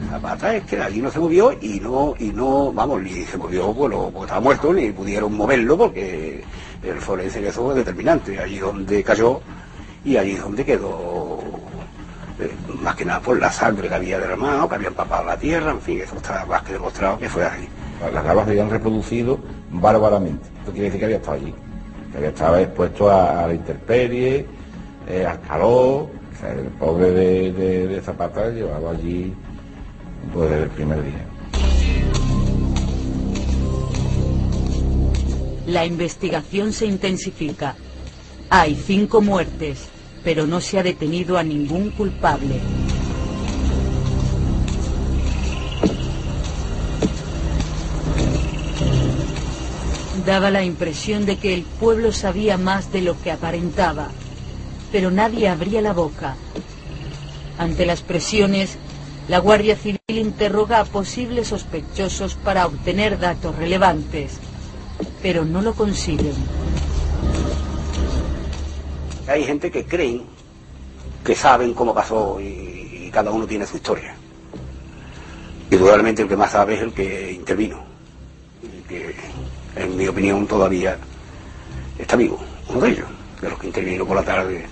Zapata 0.10 0.56
es 0.56 0.64
que 0.64 0.80
allí 0.80 1.02
no 1.02 1.10
se 1.10 1.20
movió 1.20 1.52
y 1.60 1.80
no, 1.80 2.14
y 2.20 2.32
no, 2.32 2.72
vamos, 2.72 3.02
ni 3.02 3.24
se 3.24 3.38
movió 3.38 3.74
bueno, 3.74 4.12
porque 4.14 4.26
estaba 4.26 4.42
muerto, 4.42 4.72
ni 4.74 4.92
pudieron 4.92 5.36
moverlo 5.36 5.78
porque 5.78 6.44
el 6.84 7.00
forense 7.00 7.40
en 7.40 7.46
eso 7.46 7.64
fue 7.66 7.76
determinante. 7.76 8.40
Allí 8.40 8.60
donde 8.60 9.04
cayó 9.04 9.42
y 10.04 10.18
allí 10.18 10.36
donde 10.36 10.66
quedó, 10.66 11.40
eh, 12.40 12.52
más 12.82 12.96
que 12.96 13.06
nada 13.06 13.20
por 13.20 13.40
la 13.40 13.52
sangre 13.52 13.88
que 13.88 13.94
había 13.96 14.20
derramado, 14.20 14.68
que 14.68 14.76
había 14.76 14.88
empapado 14.88 15.26
la 15.26 15.38
tierra, 15.38 15.72
en 15.72 15.82
fin, 15.82 16.02
eso 16.02 16.16
está 16.16 16.46
más 16.46 16.64
que 16.64 16.74
demostrado 16.74 17.18
que 17.20 17.30
fue 17.30 17.46
así. 17.46 17.68
Las 18.14 18.26
larvas 18.26 18.46
se 18.46 18.52
habían 18.52 18.70
reproducido 18.70 19.40
bárbaramente. 19.72 20.48
Esto 20.60 20.72
quiere 20.72 20.86
decir 20.86 21.00
que 21.00 21.06
había 21.06 21.18
estado 21.18 21.38
allí, 21.38 21.54
que 22.12 22.18
había 22.18 22.30
estado 22.30 22.58
expuesto 22.58 23.10
a, 23.12 23.44
a 23.44 23.48
la 23.48 23.54
intemperie, 23.54 24.46
eh, 25.08 25.26
al 25.26 25.40
calor. 25.42 26.10
O 26.10 26.40
sea, 26.40 26.52
el 26.54 26.66
pobre 26.80 27.12
de, 27.12 27.52
de- 27.54 27.88
de 27.88 28.02
Zapata 28.02 28.50
llevaba 28.50 28.92
allí 28.92 29.32
pues, 30.34 30.50
desde 30.50 30.64
el 30.64 30.70
primer 30.72 31.04
día. 31.04 31.26
La 35.68 35.86
investigación 35.86 36.74
se 36.74 36.88
intensifica. 36.88 37.76
Hay 38.54 38.76
cinco 38.76 39.22
muertes, 39.22 39.88
pero 40.26 40.46
no 40.46 40.60
se 40.60 40.78
ha 40.78 40.84
detenido 40.84 41.38
a 41.38 41.44
ningún 41.44 41.90
culpable. 41.92 42.60
Daba 50.26 50.52
la 50.52 50.66
impresión 50.66 51.26
de 51.26 51.38
que 51.38 51.54
el 51.54 51.64
pueblo 51.64 52.12
sabía 52.12 52.58
más 52.58 52.92
de 52.92 53.00
lo 53.00 53.20
que 53.22 53.32
aparentaba, 53.32 54.10
pero 54.92 55.12
nadie 55.12 55.48
abría 55.48 55.82
la 55.82 55.94
boca. 55.94 56.36
Ante 57.58 57.86
las 57.86 58.02
presiones, 58.02 58.78
la 59.30 59.40
Guardia 59.40 59.78
Civil 59.78 60.02
interroga 60.10 60.82
a 60.82 60.86
posibles 60.86 61.48
sospechosos 61.48 62.36
para 62.36 62.66
obtener 62.66 63.18
datos 63.18 63.56
relevantes, 63.56 64.34
pero 65.22 65.46
no 65.46 65.62
lo 65.62 65.74
consiguen. 65.74 66.36
Hay 69.32 69.46
gente 69.46 69.72
que 69.72 69.86
creen 69.86 70.24
que 71.24 71.36
saben 71.36 71.74
cómo 71.74 71.94
pasó 71.94 72.40
y, 72.42 73.06
y 73.06 73.10
cada 73.12 73.32
uno 73.32 73.48
tiene 73.48 73.66
su 73.66 73.78
historia. 73.78 74.14
Indudablemente 75.70 76.24
el 76.24 76.28
que 76.28 76.36
más 76.36 76.52
sabe 76.52 76.74
es 76.74 76.82
el 76.82 76.92
que 76.92 77.32
intervino, 77.32 77.82
y 78.62 78.82
que 78.90 79.16
en 79.78 79.96
mi 79.96 80.06
opinión 80.06 80.46
todavía 80.46 80.98
está 81.98 82.18
vivo, 82.18 82.40
uno 82.68 82.82
de 82.82 82.90
ellos, 82.90 83.08
de 83.42 83.50
los 83.50 83.58
que 83.58 83.68
intervino 83.68 84.06
por 84.06 84.18
la 84.18 84.24
tarde 84.24 84.66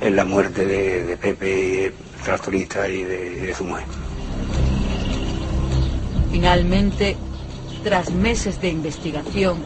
en 0.00 0.16
la 0.16 0.24
muerte 0.24 0.66
de, 0.66 1.04
de 1.04 1.16
Pepe, 1.16 1.84
el 1.86 1.94
tractorista 2.24 2.88
y 2.88 3.04
de 3.04 3.54
su 3.54 3.62
mujer. 3.62 3.84
Finalmente, 6.32 7.16
tras 7.84 8.10
meses 8.10 8.60
de 8.60 8.70
investigación, 8.70 9.58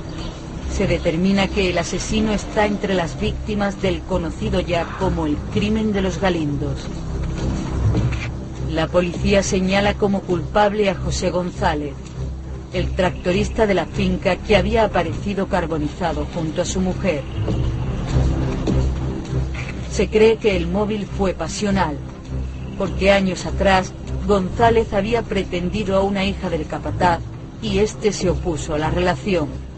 se 0.73 0.87
determina 0.87 1.49
que 1.49 1.69
el 1.69 1.77
asesino 1.77 2.33
está 2.33 2.65
entre 2.65 2.95
las 2.95 3.21
víctimas 3.21 3.83
del 3.83 4.01
conocido 4.01 4.61
ya 4.61 4.85
como 4.99 5.27
el 5.27 5.37
crimen 5.53 5.93
de 5.93 6.01
los 6.01 6.19
Galindos. 6.19 6.87
La 8.71 8.87
policía 8.87 9.43
señala 9.43 9.95
como 9.95 10.23
culpable 10.23 10.89
a 10.89 10.95
José 10.95 11.29
González, 11.31 11.93
el 12.73 12.91
tractorista 12.93 13.67
de 13.67 13.75
la 13.75 13.85
finca 13.85 14.37
que 14.37 14.57
había 14.57 14.85
aparecido 14.85 15.47
carbonizado 15.47 16.27
junto 16.35 16.63
a 16.63 16.65
su 16.65 16.81
mujer. 16.81 17.21
Se 19.91 20.09
cree 20.09 20.39
que 20.39 20.57
el 20.57 20.69
móvil 20.69 21.07
fue 21.07 21.35
pasional, 21.35 21.99
porque 22.79 23.13
años 23.13 23.45
atrás 23.45 23.93
González 24.27 24.95
había 24.95 25.21
pretendido 25.21 25.97
a 25.97 26.01
una 26.01 26.25
hija 26.25 26.49
del 26.49 26.67
capataz 26.67 27.21
y 27.61 27.81
este 27.81 28.11
se 28.13 28.31
opuso 28.31 28.75
a 28.75 28.79
la 28.79 28.89
relación. 28.89 29.72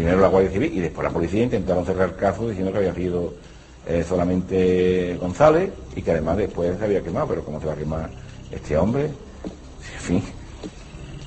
Primero 0.00 0.22
la 0.22 0.28
Guardia 0.28 0.50
Civil 0.50 0.72
y 0.74 0.80
después 0.80 1.04
la 1.06 1.10
policía 1.12 1.42
intentaron 1.42 1.84
cerrar 1.84 2.08
el 2.08 2.16
caso 2.16 2.48
diciendo 2.48 2.72
que 2.72 2.78
había 2.78 2.94
sido 2.94 3.34
eh, 3.86 4.02
solamente 4.08 5.14
González 5.20 5.70
y 5.94 6.00
que 6.00 6.12
además 6.12 6.38
después 6.38 6.78
se 6.78 6.84
había 6.86 7.02
quemado, 7.02 7.26
pero 7.26 7.44
¿cómo 7.44 7.60
se 7.60 7.66
va 7.66 7.74
a 7.74 7.76
quemar 7.76 8.08
este 8.50 8.78
hombre? 8.78 9.02
En 9.04 10.00
fin, 10.00 10.22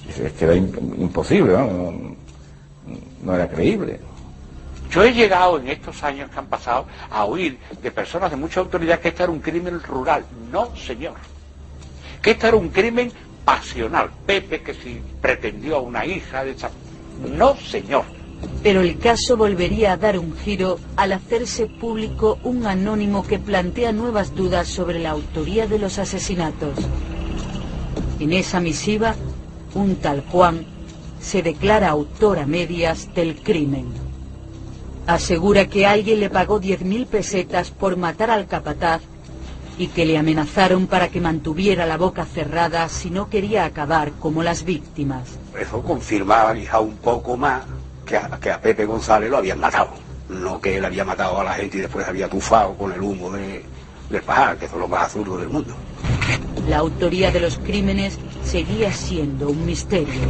es, 0.10 0.32
que 0.34 0.46
era 0.46 0.56
im- 0.56 1.00
imposible, 1.00 1.54
¿no? 1.54 1.68
No, 1.68 2.16
no 3.24 3.36
era 3.36 3.48
creíble. 3.48 4.00
Yo 4.90 5.04
he 5.04 5.14
llegado 5.14 5.60
en 5.60 5.68
estos 5.68 6.02
años 6.02 6.32
que 6.32 6.40
han 6.40 6.48
pasado 6.48 6.88
a 7.12 7.26
oír 7.26 7.60
de 7.80 7.92
personas 7.92 8.32
de 8.32 8.38
mucha 8.38 8.60
autoridad 8.60 9.00
que 9.00 9.10
esto 9.10 9.22
era 9.22 9.32
un 9.32 9.40
crimen 9.40 9.80
rural. 9.84 10.26
No, 10.52 10.76
señor. 10.76 11.14
Que 12.24 12.32
esto 12.32 12.48
era 12.48 12.58
un 12.58 12.70
crimen 12.70 13.12
pasional. 13.46 14.10
Pepe 14.26 14.64
que 14.64 14.74
si 14.74 15.00
pretendió 15.22 15.76
a 15.76 15.82
una 15.82 16.08
hija 16.08 16.44
de 16.44 16.52
esa... 16.52 16.72
No, 17.38 17.56
señor. 17.56 18.06
Pero 18.62 18.82
el 18.82 18.98
caso 18.98 19.36
volvería 19.36 19.94
a 19.94 19.98
dar 19.98 20.18
un 20.18 20.36
giro 20.38 20.80
al 20.96 21.12
hacerse 21.12 21.66
público 21.66 22.40
un 22.44 22.66
anónimo 22.66 23.28
que 23.28 23.40
plantea 23.40 23.92
nuevas 23.92 24.36
dudas 24.36 24.68
sobre 24.70 25.00
la 25.00 25.12
autoría 25.12 25.68
de 25.68 25.80
los 25.80 26.00
asesinatos. 26.00 26.78
En 28.20 28.32
esa 28.32 28.62
misiva, 28.62 29.16
un 29.74 29.96
tal 29.98 30.24
Juan 30.32 30.66
se 31.20 31.42
declara 31.42 31.90
autor 31.90 32.40
a 32.40 32.46
medias 32.46 33.14
del 33.14 33.36
crimen. 33.42 33.88
Asegura 35.08 35.68
que 35.68 35.86
alguien 35.86 36.22
le 36.22 36.30
pagó 36.30 36.62
10.000 36.62 37.08
pesetas 37.08 37.72
por 37.72 37.98
matar 37.98 38.30
al 38.30 38.48
capataz 38.48 39.02
y 39.78 39.88
que 39.88 40.06
le 40.06 40.18
amenazaron 40.18 40.88
para 40.88 41.10
que 41.10 41.20
mantuviera 41.20 41.86
la 41.86 41.98
boca 41.98 42.26
cerrada 42.26 42.88
si 42.88 43.10
no 43.10 43.30
quería 43.30 43.66
acabar 43.66 44.12
como 44.20 44.44
las 44.44 44.64
víctimas. 44.64 45.38
Eso 45.60 45.82
confirmaba 45.82 46.54
un 46.80 46.96
poco 46.98 47.36
más 47.36 47.64
que 48.06 48.18
a, 48.18 48.60
Pepe 48.62 48.86
González 48.86 49.30
lo 49.30 49.38
habían 49.38 49.60
matado. 49.60 49.90
No 50.30 50.60
que 50.60 50.78
él 50.78 50.86
había 50.86 51.04
matado 51.04 51.40
a 51.40 51.44
la 51.44 51.54
gente 51.54 51.78
y 51.78 51.82
después 51.82 52.08
había 52.08 52.30
tufado 52.30 52.76
con 52.76 52.92
el 52.92 53.02
humo 53.02 53.32
de, 53.32 53.64
del 54.10 54.22
pajar, 54.22 54.58
que 54.58 54.68
son 54.68 54.80
los 54.80 54.90
más 54.90 55.04
absurdos 55.04 55.40
del 55.40 55.50
mundo. 55.50 55.76
La 56.68 56.78
autoría 56.78 57.32
de 57.32 57.40
los 57.40 57.58
crímenes 57.58 58.18
seguía 58.44 58.92
siendo 58.94 59.50
un 59.50 59.66
misterio. 59.66 60.22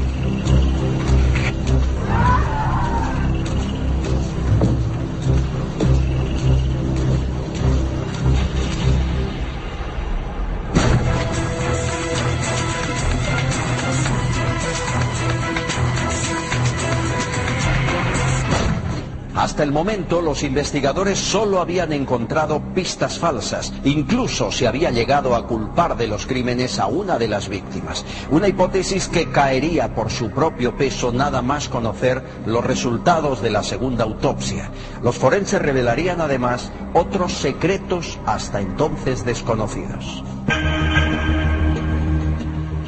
El 19.63 19.71
momento 19.71 20.21
los 20.21 20.43
investigadores 20.43 21.17
solo 21.17 21.61
habían 21.61 21.93
encontrado 21.93 22.61
pistas 22.75 23.17
falsas. 23.17 23.71
Incluso 23.85 24.51
se 24.51 24.67
había 24.67 24.91
llegado 24.91 25.37
a 25.37 25.47
culpar 25.47 25.95
de 25.95 26.05
los 26.05 26.25
crímenes 26.25 26.79
a 26.79 26.87
una 26.87 27.17
de 27.17 27.29
las 27.29 27.47
víctimas. 27.47 28.03
Una 28.29 28.49
hipótesis 28.49 29.07
que 29.07 29.31
caería 29.31 29.95
por 29.95 30.11
su 30.11 30.31
propio 30.31 30.75
peso 30.75 31.13
nada 31.13 31.41
más 31.41 31.69
conocer 31.69 32.21
los 32.45 32.65
resultados 32.65 33.41
de 33.41 33.51
la 33.51 33.63
segunda 33.63 34.03
autopsia. 34.03 34.69
Los 35.01 35.15
forenses 35.15 35.61
revelarían 35.61 36.19
además 36.19 36.69
otros 36.93 37.31
secretos 37.31 38.19
hasta 38.25 38.59
entonces 38.59 39.23
desconocidos. 39.23 40.25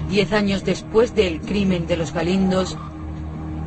Diez 0.09 0.33
años 0.33 0.65
después 0.65 1.15
del 1.15 1.39
crimen 1.39 1.87
de 1.87 1.95
los 1.95 2.11
Galindos, 2.11 2.77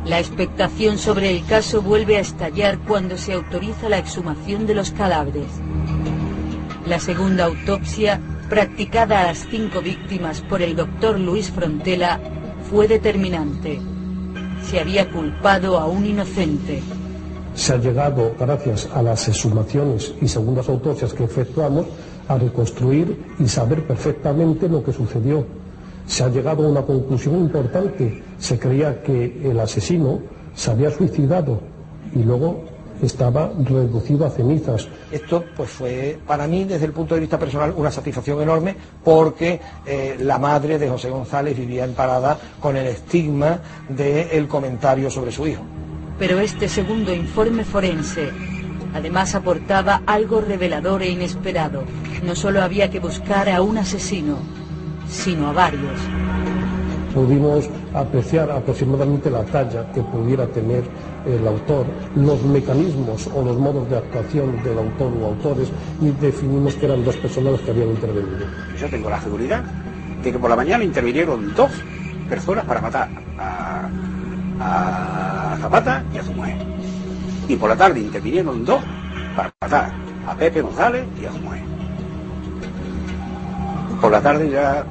la 0.08 0.18
expectación 0.18 0.96
sobre 0.96 1.30
el 1.30 1.44
caso 1.44 1.82
vuelve 1.82 2.16
a 2.16 2.20
estallar 2.20 2.78
cuando 2.78 3.18
se 3.18 3.34
autoriza 3.34 3.90
la 3.90 3.98
exhumación 3.98 4.66
de 4.66 4.74
los 4.74 4.90
cadáveres. 4.90 5.48
La 6.86 6.98
segunda 6.98 7.44
autopsia, 7.44 8.18
practicada 8.48 9.20
a 9.20 9.26
las 9.26 9.46
cinco 9.50 9.82
víctimas 9.82 10.40
por 10.40 10.62
el 10.62 10.74
doctor 10.74 11.20
Luis 11.20 11.50
Frontela, 11.50 12.20
fue 12.70 12.88
determinante. 12.88 13.80
Se 14.62 14.80
había 14.80 15.10
culpado 15.10 15.78
a 15.78 15.86
un 15.86 16.06
inocente. 16.06 16.82
Se 17.54 17.74
ha 17.74 17.76
llegado, 17.76 18.34
gracias 18.38 18.88
a 18.94 19.02
las 19.02 19.28
exhumaciones 19.28 20.14
y 20.22 20.28
segundas 20.28 20.70
autopsias 20.70 21.12
que 21.12 21.24
efectuamos, 21.24 21.86
a 22.28 22.38
reconstruir 22.38 23.26
y 23.38 23.48
saber 23.48 23.86
perfectamente 23.86 24.68
lo 24.68 24.82
que 24.82 24.92
sucedió 24.92 25.46
se 26.08 26.24
ha 26.24 26.28
llegado 26.28 26.66
a 26.66 26.70
una 26.70 26.82
conclusión 26.82 27.36
importante. 27.36 28.22
Se 28.38 28.58
creía 28.58 29.02
que 29.02 29.40
el 29.44 29.60
asesino 29.60 30.20
se 30.54 30.72
había 30.72 30.90
suicidado 30.90 31.60
y 32.14 32.24
luego 32.24 32.64
estaba 33.02 33.52
reducido 33.64 34.26
a 34.26 34.30
cenizas. 34.30 34.88
Esto 35.12 35.44
pues 35.56 35.70
fue 35.70 36.18
para 36.26 36.48
mí 36.48 36.64
desde 36.64 36.86
el 36.86 36.92
punto 36.92 37.14
de 37.14 37.20
vista 37.20 37.38
personal 37.38 37.72
una 37.76 37.90
satisfacción 37.90 38.40
enorme 38.42 38.74
porque 39.04 39.60
eh, 39.86 40.16
la 40.20 40.38
madre 40.38 40.78
de 40.78 40.88
José 40.88 41.10
González 41.10 41.56
vivía 41.56 41.84
en 41.84 41.92
parada 41.94 42.36
con 42.58 42.76
el 42.76 42.86
estigma 42.86 43.60
del 43.88 44.48
comentario 44.48 45.10
sobre 45.10 45.30
su 45.30 45.46
hijo. 45.46 45.62
Pero 46.18 46.40
este 46.40 46.68
segundo 46.68 47.14
informe 47.14 47.64
forense 47.64 48.30
además 48.94 49.34
aportaba 49.34 50.02
algo 50.06 50.40
revelador 50.40 51.02
e 51.02 51.10
inesperado. 51.10 51.84
No 52.24 52.34
solo 52.34 52.62
había 52.62 52.90
que 52.90 52.98
buscar 52.98 53.48
a 53.48 53.62
un 53.62 53.78
asesino, 53.78 54.38
sino 55.08 55.48
a 55.48 55.52
varios. 55.52 56.00
Pudimos 57.14 57.68
apreciar 57.94 58.50
aproximadamente 58.50 59.30
la 59.30 59.42
talla 59.44 59.90
que 59.92 60.02
pudiera 60.02 60.46
tener 60.46 60.84
el 61.26 61.46
autor, 61.46 61.86
los 62.14 62.42
mecanismos 62.44 63.28
o 63.34 63.42
los 63.42 63.58
modos 63.58 63.88
de 63.90 63.96
actuación 63.96 64.62
del 64.62 64.78
autor 64.78 65.12
o 65.20 65.26
autores 65.26 65.68
y 66.00 66.10
definimos 66.10 66.74
que 66.74 66.86
eran 66.86 67.04
dos 67.04 67.16
personas 67.16 67.60
que 67.60 67.70
habían 67.70 67.90
intervenido. 67.90 68.46
Yo 68.78 68.88
tengo 68.88 69.10
la 69.10 69.20
seguridad 69.20 69.64
de 70.22 70.32
que 70.32 70.38
por 70.38 70.50
la 70.50 70.56
mañana 70.56 70.84
intervinieron 70.84 71.54
dos 71.54 71.70
personas 72.28 72.64
para 72.66 72.80
matar 72.80 73.08
a, 73.38 73.88
a 74.60 75.56
Zapata 75.60 76.04
y 76.14 76.18
a 76.18 76.22
su 76.22 76.32
mujer. 76.32 76.56
Y 77.48 77.56
por 77.56 77.70
la 77.70 77.76
tarde 77.76 78.00
intervinieron 78.00 78.64
dos 78.64 78.82
para 79.34 79.50
matar 79.60 79.92
a 80.26 80.34
Pepe 80.34 80.60
González 80.60 81.04
y 81.20 81.24
a 81.24 81.32
su 81.32 81.38
mujer. 81.38 81.62
Por 84.00 84.12
la 84.12 84.20
tarde 84.20 84.50
ya 84.50 84.84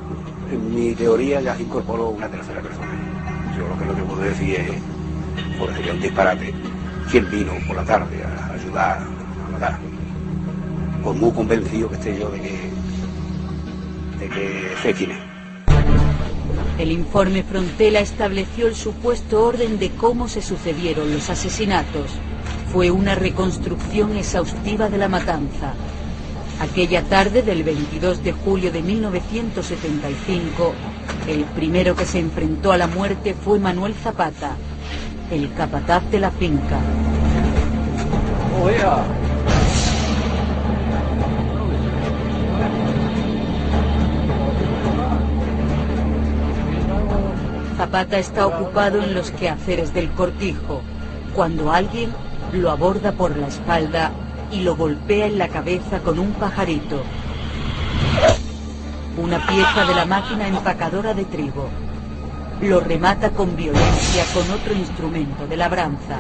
en 0.51 0.75
mi 0.75 0.95
teoría 0.95 1.41
ya 1.41 1.55
se 1.55 1.63
incorporó 1.63 2.09
una 2.09 2.27
tercera 2.27 2.61
persona. 2.61 2.87
Yo 3.57 3.67
lo 3.67 3.77
que, 3.77 3.85
lo 3.85 3.95
que 3.95 4.01
puedo 4.03 4.21
decir 4.21 4.55
es, 4.55 5.57
por 5.57 5.73
sería 5.73 5.93
un 5.93 6.01
disparate, 6.01 6.53
quién 7.11 7.29
vino 7.29 7.53
por 7.67 7.75
la 7.75 7.83
tarde 7.83 8.23
a 8.23 8.53
ayudar 8.53 8.99
a 8.99 9.51
matar. 9.51 9.79
Por 11.03 11.15
muy 11.15 11.31
convencido 11.31 11.89
que 11.89 11.95
esté 11.95 12.19
yo 12.19 12.29
de 12.29 12.41
que, 12.41 12.69
de 14.19 14.29
que 14.29 14.67
sé 14.81 14.93
quién 14.93 15.11
es. 15.11 15.17
El 16.77 16.91
informe 16.91 17.41
Frontela 17.41 17.99
estableció 17.99 18.67
el 18.67 18.75
supuesto 18.75 19.43
orden 19.43 19.79
de 19.79 19.89
cómo 19.91 20.27
se 20.27 20.43
sucedieron 20.43 21.11
los 21.11 21.29
asesinatos. 21.29 22.11
Fue 22.71 22.91
una 22.91 23.15
reconstrucción 23.15 24.15
exhaustiva 24.15 24.87
de 24.89 24.99
la 24.99 25.07
matanza. 25.07 25.73
Aquella 26.59 27.03
tarde 27.03 27.43
del 27.43 27.63
22 27.63 28.23
de 28.23 28.31
julio 28.31 28.71
de 28.71 28.81
1975, 28.81 30.73
el 31.27 31.43
primero 31.43 31.95
que 31.95 32.05
se 32.05 32.17
enfrentó 32.17 32.71
a 32.71 32.77
la 32.77 32.87
muerte 32.87 33.35
fue 33.35 33.59
Manuel 33.59 33.93
Zapata, 33.93 34.55
el 35.29 35.53
capataz 35.53 36.09
de 36.09 36.19
la 36.19 36.31
finca. 36.31 36.79
Zapata 47.77 48.17
está 48.17 48.47
ocupado 48.47 49.03
en 49.03 49.13
los 49.13 49.29
quehaceres 49.29 49.93
del 49.93 50.09
cortijo, 50.09 50.81
cuando 51.35 51.71
alguien 51.71 52.09
lo 52.51 52.71
aborda 52.71 53.11
por 53.11 53.37
la 53.37 53.47
espalda 53.47 54.11
y 54.51 54.61
lo 54.61 54.75
golpea 54.75 55.25
en 55.25 55.37
la 55.37 55.49
cabeza 55.49 55.99
con 55.99 56.19
un 56.19 56.31
pajarito. 56.33 57.01
Una 59.17 59.45
pieza 59.45 59.85
de 59.85 59.95
la 59.95 60.05
máquina 60.05 60.47
empacadora 60.47 61.13
de 61.13 61.25
trigo. 61.25 61.69
Lo 62.61 62.79
remata 62.79 63.31
con 63.31 63.55
violencia 63.55 64.23
con 64.33 64.49
otro 64.51 64.73
instrumento 64.73 65.47
de 65.47 65.57
labranza. 65.57 66.19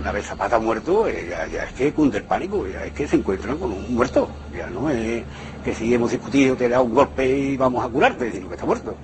Una 0.00 0.12
vez 0.12 0.26
Zapata 0.26 0.58
muerto, 0.58 1.08
eh, 1.08 1.28
ya, 1.30 1.46
ya 1.46 1.64
es 1.64 1.72
que 1.72 1.92
cunde 1.92 2.18
el 2.18 2.24
pánico, 2.24 2.66
ya 2.66 2.84
es 2.84 2.92
que 2.92 3.08
se 3.08 3.16
encuentran 3.16 3.56
con 3.56 3.72
un 3.72 3.94
muerto. 3.94 4.28
Ya 4.54 4.68
no 4.68 4.90
es 4.90 5.22
que 5.64 5.74
si 5.74 5.94
hemos 5.94 6.10
discutido 6.10 6.56
te 6.56 6.68
da 6.68 6.82
un 6.82 6.94
golpe 6.94 7.26
y 7.26 7.56
vamos 7.56 7.84
a 7.84 7.88
curarte, 7.88 8.30
sino 8.30 8.48
que 8.48 8.54
está 8.54 8.66
muerto. 8.66 8.94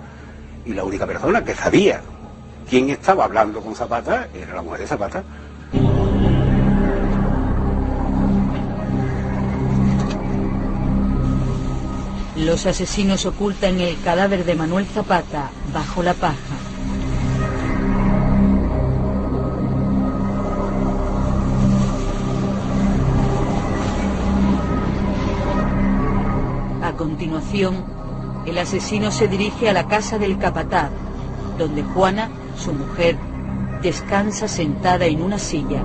Y 0.66 0.74
la 0.74 0.84
única 0.84 1.06
persona 1.06 1.42
que 1.42 1.54
sabía 1.54 2.02
quién 2.70 2.88
estaba 2.88 3.24
hablando 3.24 3.60
con 3.60 3.74
Zapata 3.74 4.28
era 4.32 4.54
la 4.54 4.62
mujer 4.62 4.80
de 4.80 4.86
Zapata. 4.86 5.24
Los 12.36 12.66
asesinos 12.66 13.26
ocultan 13.26 13.80
el 13.80 14.00
cadáver 14.02 14.44
de 14.44 14.54
Manuel 14.54 14.86
Zapata 14.86 15.50
bajo 15.74 16.02
la 16.04 16.14
paja. 16.14 16.36
A 26.84 26.92
continuación, 26.92 27.84
el 28.46 28.56
asesino 28.58 29.10
se 29.10 29.26
dirige 29.26 29.68
a 29.68 29.72
la 29.72 29.88
casa 29.88 30.18
del 30.18 30.38
capataz, 30.38 30.90
donde 31.58 31.82
Juana, 31.82 32.30
su 32.60 32.74
mujer, 32.74 33.16
descansa 33.82 34.46
sentada 34.46 35.06
en 35.06 35.22
una 35.22 35.38
silla. 35.38 35.82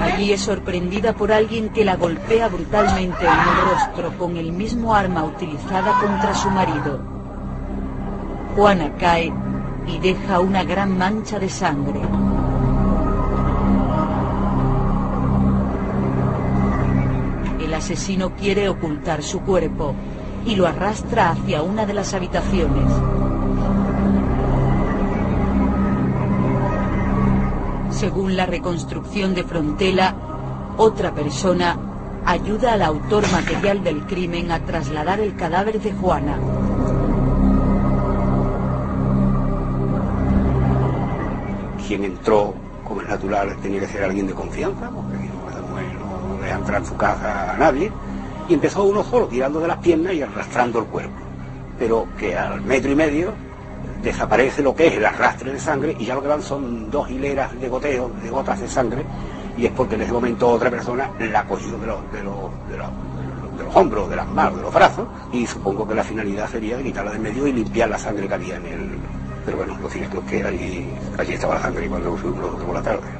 Allí 0.00 0.32
es 0.32 0.40
sorprendida 0.40 1.12
por 1.12 1.30
alguien 1.30 1.68
que 1.68 1.84
la 1.84 1.96
golpea 1.96 2.48
brutalmente 2.48 3.26
en 3.26 3.32
el 3.32 3.70
rostro 3.70 4.18
con 4.18 4.38
el 4.38 4.52
mismo 4.52 4.94
arma 4.94 5.24
utilizada 5.24 5.92
contra 6.00 6.34
su 6.34 6.50
marido. 6.50 7.00
Juana 8.56 8.92
cae 8.98 9.30
y 9.86 9.98
deja 9.98 10.40
una 10.40 10.64
gran 10.64 10.96
mancha 10.96 11.38
de 11.38 11.50
sangre. 11.50 12.00
Asesino 17.80 18.36
quiere 18.36 18.68
ocultar 18.68 19.22
su 19.22 19.40
cuerpo 19.40 19.94
y 20.44 20.54
lo 20.54 20.66
arrastra 20.66 21.30
hacia 21.30 21.62
una 21.62 21.86
de 21.86 21.94
las 21.94 22.12
habitaciones. 22.12 22.84
Según 27.90 28.36
la 28.36 28.44
reconstrucción 28.44 29.34
de 29.34 29.44
Frontela, 29.44 30.14
otra 30.76 31.14
persona 31.14 31.78
ayuda 32.26 32.74
al 32.74 32.82
autor 32.82 33.24
material 33.32 33.82
del 33.82 34.04
crimen 34.06 34.52
a 34.52 34.60
trasladar 34.60 35.20
el 35.20 35.34
cadáver 35.34 35.80
de 35.80 35.92
Juana. 35.92 36.38
Quien 41.86 42.04
entró, 42.04 42.54
como 42.84 43.00
es 43.00 43.08
natural, 43.08 43.56
tenía 43.62 43.80
que 43.80 43.88
ser 43.88 44.04
alguien 44.04 44.26
de 44.26 44.34
confianza, 44.34 44.90
entrar 46.60 46.80
en 46.80 46.86
su 46.86 46.96
casa 46.96 47.54
a 47.54 47.56
nadie, 47.56 47.90
y 48.48 48.54
empezó 48.54 48.84
uno 48.84 49.02
solo, 49.02 49.26
tirando 49.26 49.60
de 49.60 49.68
las 49.68 49.78
piernas 49.78 50.12
y 50.14 50.22
arrastrando 50.22 50.80
el 50.80 50.86
cuerpo. 50.86 51.16
Pero 51.78 52.06
que 52.18 52.36
al 52.36 52.60
metro 52.62 52.90
y 52.90 52.94
medio 52.94 53.32
desaparece 54.02 54.62
lo 54.62 54.74
que 54.74 54.88
es 54.88 54.94
el 54.94 55.04
arrastre 55.04 55.52
de 55.52 55.58
sangre 55.58 55.96
y 55.98 56.06
ya 56.06 56.14
lo 56.14 56.22
que 56.22 56.28
van 56.28 56.42
son 56.42 56.90
dos 56.90 57.10
hileras 57.10 57.58
de 57.60 57.68
goteos, 57.68 58.10
de 58.22 58.30
gotas 58.30 58.60
de 58.60 58.68
sangre, 58.68 59.04
y 59.56 59.66
es 59.66 59.72
porque 59.72 59.94
en 59.94 60.02
ese 60.02 60.12
momento 60.12 60.48
otra 60.48 60.70
persona 60.70 61.10
la 61.18 61.40
ha 61.40 61.44
cogido 61.44 61.78
de 61.78 61.86
los, 61.86 62.12
de 62.12 62.22
los, 62.22 62.36
de 62.68 62.76
los, 62.78 62.88
de 63.58 63.64
los 63.64 63.76
hombros, 63.76 64.08
de 64.08 64.16
las 64.16 64.28
manos, 64.28 64.56
de 64.56 64.62
los 64.62 64.74
brazos, 64.74 65.06
y 65.32 65.46
supongo 65.46 65.86
que 65.86 65.94
la 65.94 66.04
finalidad 66.04 66.48
sería 66.48 66.82
quitarla 66.82 67.12
de 67.12 67.18
medio 67.18 67.46
y 67.46 67.52
limpiar 67.52 67.88
la 67.88 67.98
sangre 67.98 68.26
que 68.26 68.34
había 68.34 68.56
en 68.56 68.66
el... 68.66 68.90
Pero 69.44 69.58
bueno, 69.58 69.76
lo 69.80 69.88
cierto 69.88 70.18
es 70.18 70.30
que 70.30 70.44
allí, 70.44 70.88
allí 71.18 71.32
estaba 71.34 71.54
la 71.54 71.62
sangre 71.62 71.88
cuando 71.88 72.16
se 72.16 72.22
por 72.24 72.74
la 72.74 72.82
tarde. 72.82 73.19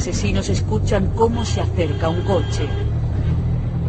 Asesinos 0.00 0.48
escuchan 0.48 1.12
cómo 1.14 1.44
se 1.44 1.60
acerca 1.60 2.08
un 2.08 2.22
coche. 2.22 2.66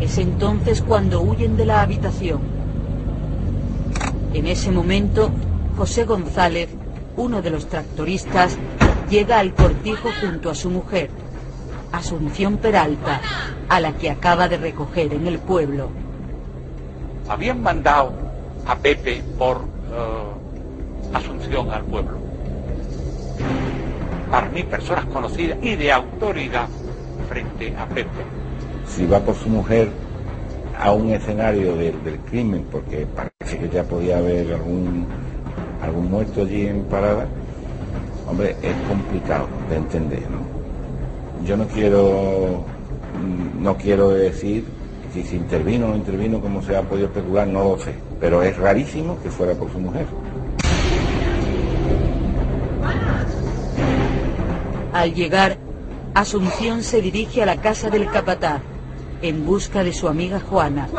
Es 0.01 0.17
entonces 0.17 0.81
cuando 0.81 1.21
huyen 1.21 1.55
de 1.55 1.65
la 1.65 1.81
habitación. 1.81 2.41
En 4.33 4.45
ese 4.45 4.71
momento, 4.71 5.31
José 5.77 6.03
González, 6.03 6.67
uno 7.15 7.41
de 7.41 7.49
los 7.49 7.67
tractoristas, 7.67 8.57
llega 9.09 9.39
al 9.39 9.53
cortijo 9.53 10.09
junto 10.19 10.49
a 10.49 10.55
su 10.55 10.69
mujer, 10.69 11.09
Asunción 11.93 12.57
Peralta, 12.57 13.21
a 13.69 13.79
la 13.79 13.93
que 13.93 14.09
acaba 14.09 14.49
de 14.49 14.57
recoger 14.57 15.13
en 15.13 15.27
el 15.27 15.39
pueblo. 15.39 15.87
Habían 17.29 17.63
mandado 17.63 18.11
a 18.65 18.75
Pepe 18.75 19.23
por 19.37 19.61
eh, 19.93 21.13
Asunción 21.13 21.71
al 21.71 21.85
pueblo. 21.85 22.30
Para 24.31 24.47
mí, 24.49 24.63
personas 24.63 25.05
conocidas 25.07 25.57
y 25.61 25.75
de 25.75 25.91
autoridad 25.91 26.69
frente 27.27 27.75
a 27.77 27.85
Pepe. 27.85 28.23
Si 28.87 29.05
va 29.05 29.19
por 29.19 29.35
su 29.35 29.49
mujer 29.49 29.89
a 30.79 30.93
un 30.93 31.09
escenario 31.09 31.75
del, 31.75 32.01
del 32.03 32.17
crimen, 32.19 32.65
porque 32.71 33.05
parece 33.05 33.59
que 33.59 33.69
ya 33.69 33.83
podía 33.83 34.19
haber 34.19 34.53
algún, 34.53 35.05
algún 35.83 36.09
muerto 36.09 36.43
allí 36.43 36.65
en 36.65 36.83
parada, 36.83 37.27
hombre, 38.25 38.55
es 38.61 38.75
complicado 38.87 39.47
de 39.69 39.75
entender, 39.75 40.21
¿no? 40.21 41.45
Yo 41.45 41.57
no 41.57 41.67
quiero, 41.67 42.63
mm, 43.19 43.61
no 43.61 43.75
quiero 43.75 44.09
decir 44.09 44.63
si 45.13 45.23
se 45.23 45.35
intervino 45.35 45.87
o 45.87 45.89
no 45.89 45.95
intervino, 45.97 46.39
como 46.39 46.61
se 46.61 46.75
ha 46.77 46.83
podido 46.83 47.07
especular, 47.07 47.47
no 47.47 47.63
lo 47.63 47.77
sé, 47.79 47.93
pero 48.19 48.41
es 48.43 48.57
rarísimo 48.57 49.21
que 49.21 49.29
fuera 49.29 49.53
por 49.55 49.69
su 49.71 49.79
mujer. 49.79 50.05
Al 55.01 55.15
llegar, 55.15 55.57
Asunción 56.13 56.83
se 56.83 57.01
dirige 57.01 57.41
a 57.41 57.47
la 57.47 57.59
casa 57.59 57.89
del 57.89 58.07
capataz 58.11 58.61
en 59.23 59.47
busca 59.47 59.83
de 59.83 59.93
su 59.93 60.07
amiga 60.07 60.39
Juana. 60.39 60.89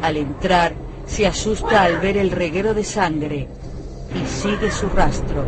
Al 0.00 0.16
entrar, 0.16 0.72
se 1.04 1.26
asusta 1.26 1.82
al 1.82 1.98
ver 1.98 2.16
el 2.16 2.30
reguero 2.30 2.72
de 2.72 2.84
sangre 2.84 3.46
y 4.14 4.26
sigue 4.26 4.70
su 4.70 4.88
rastro. 4.88 5.44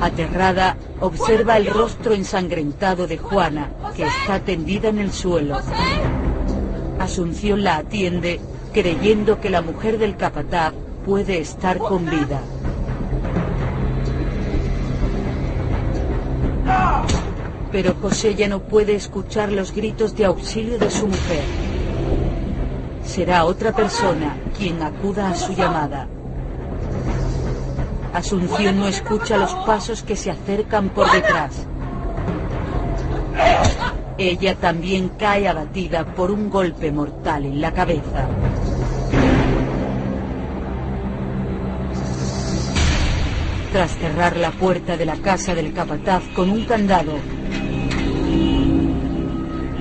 Aterrada, 0.00 0.78
observa 1.00 1.58
el 1.58 1.66
rostro 1.66 2.14
ensangrentado 2.14 3.06
de 3.06 3.18
Juana, 3.18 3.72
que 3.94 4.04
está 4.04 4.40
tendida 4.40 4.88
en 4.88 5.00
el 5.00 5.12
suelo. 5.12 5.60
Asunción 6.98 7.62
la 7.62 7.76
atiende, 7.76 8.40
creyendo 8.72 9.38
que 9.38 9.50
la 9.50 9.60
mujer 9.60 9.98
del 9.98 10.16
capataz 10.16 10.72
puede 11.08 11.38
estar 11.38 11.78
con 11.78 12.04
vida. 12.04 12.38
Pero 17.72 17.94
José 17.94 18.34
ya 18.34 18.46
no 18.46 18.60
puede 18.60 18.94
escuchar 18.94 19.50
los 19.50 19.72
gritos 19.74 20.14
de 20.14 20.26
auxilio 20.26 20.78
de 20.78 20.90
su 20.90 21.06
mujer. 21.06 21.44
Será 23.06 23.46
otra 23.46 23.72
persona 23.72 24.36
quien 24.58 24.82
acuda 24.82 25.30
a 25.30 25.34
su 25.34 25.54
llamada. 25.54 26.08
Asunción 28.12 28.78
no 28.78 28.86
escucha 28.86 29.38
los 29.38 29.54
pasos 29.64 30.02
que 30.02 30.14
se 30.14 30.30
acercan 30.30 30.90
por 30.90 31.10
detrás. 31.10 31.66
Ella 34.18 34.56
también 34.56 35.08
cae 35.18 35.48
abatida 35.48 36.04
por 36.04 36.30
un 36.30 36.50
golpe 36.50 36.92
mortal 36.92 37.46
en 37.46 37.62
la 37.62 37.72
cabeza. 37.72 38.28
Tras 43.72 43.98
cerrar 43.98 44.36
la 44.38 44.50
puerta 44.50 44.96
de 44.96 45.04
la 45.04 45.16
casa 45.16 45.54
del 45.54 45.74
capataz 45.74 46.22
con 46.34 46.50
un 46.50 46.64
candado, 46.64 47.12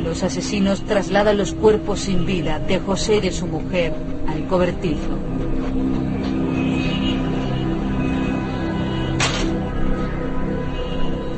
los 0.03 0.23
asesinos 0.23 0.83
trasladan 0.85 1.37
los 1.37 1.53
cuerpos 1.53 2.01
sin 2.01 2.25
vida 2.25 2.59
de 2.59 2.79
José 2.79 3.15
y 3.17 3.21
de 3.21 3.31
su 3.31 3.47
mujer 3.47 3.93
al 4.27 4.45
cobertizo. 4.47 5.17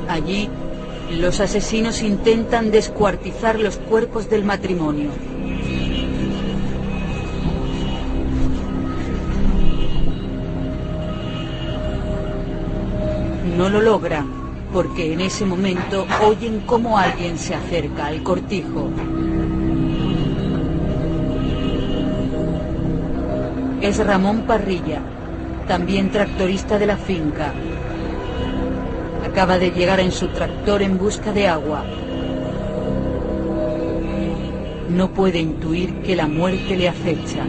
Allí, 0.07 0.49
los 1.12 1.39
asesinos 1.39 2.01
intentan 2.01 2.71
descuartizar 2.71 3.59
los 3.59 3.77
cuerpos 3.77 4.27
del 4.27 4.43
matrimonio. 4.43 5.12
No 13.59 13.67
lo 13.67 13.81
logran 13.81 14.25
porque 14.71 15.11
en 15.11 15.19
ese 15.19 15.45
momento 15.45 16.07
oyen 16.25 16.61
cómo 16.65 16.97
alguien 16.97 17.37
se 17.37 17.53
acerca 17.53 18.05
al 18.05 18.23
cortijo. 18.23 18.89
Es 23.81 23.97
Ramón 23.97 24.43
Parrilla, 24.43 25.01
también 25.67 26.09
tractorista 26.09 26.79
de 26.79 26.85
la 26.85 26.95
finca. 26.95 27.51
Acaba 29.29 29.59
de 29.59 29.71
llegar 29.71 29.99
en 29.99 30.13
su 30.13 30.29
tractor 30.29 30.81
en 30.81 30.97
busca 30.97 31.33
de 31.33 31.49
agua. 31.49 31.83
No 34.87 35.09
puede 35.09 35.39
intuir 35.39 36.01
que 36.01 36.15
la 36.15 36.27
muerte 36.27 36.77
le 36.77 36.87
acecha. 36.87 37.43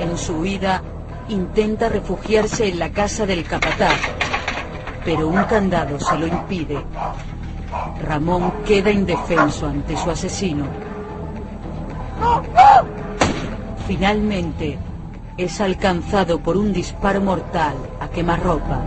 En 0.00 0.16
su 0.16 0.36
huida, 0.36 0.82
intenta 1.30 1.88
refugiarse 1.88 2.68
en 2.68 2.78
la 2.78 2.90
casa 2.90 3.24
del 3.24 3.44
capataz, 3.44 4.00
pero 5.04 5.28
un 5.28 5.42
candado 5.44 5.98
se 5.98 6.18
lo 6.18 6.26
impide. 6.26 6.84
Ramón 8.04 8.52
queda 8.66 8.90
indefenso 8.90 9.66
ante 9.66 9.96
su 9.96 10.10
asesino. 10.10 10.66
Finalmente, 13.86 14.78
es 15.36 15.60
alcanzado 15.60 16.40
por 16.40 16.56
un 16.56 16.72
disparo 16.72 17.20
mortal 17.20 17.76
a 18.00 18.08
quemarropa. 18.08 18.82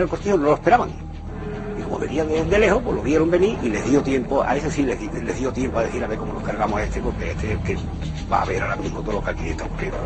Los 0.00 0.06
el 0.06 0.08
cortijo 0.10 0.36
no 0.36 0.44
lo 0.44 0.54
esperaban. 0.54 0.90
Y 1.78 1.82
como 1.82 1.98
venían 1.98 2.28
de, 2.28 2.58
lejos, 2.58 2.82
pues 2.82 2.96
lo 2.96 3.02
vieron 3.02 3.30
venir 3.30 3.56
y 3.62 3.68
les 3.68 3.84
dio 3.88 4.02
tiempo, 4.02 4.42
a 4.42 4.56
ese 4.56 4.70
sí 4.70 4.82
les, 4.82 4.98
di- 4.98 5.08
les 5.22 5.38
dio 5.38 5.52
tiempo 5.52 5.78
a 5.78 5.82
decir 5.84 6.02
a 6.04 6.06
ver 6.06 6.18
cómo 6.18 6.32
nos 6.34 6.42
cargamos 6.42 6.78
a 6.80 6.84
este, 6.84 7.00
porque 7.00 7.30
este 7.30 7.46
es 7.46 7.58
el 7.58 7.62
que 7.64 7.76
va 8.30 8.42
a 8.42 8.44
ver 8.44 8.62
ahora 8.62 8.76
mismo 8.76 9.00
todo 9.00 9.12
lo 9.14 9.24
que 9.24 9.30
aquí 9.30 9.48
está 9.48 9.64
ocurriendo. 9.64 9.98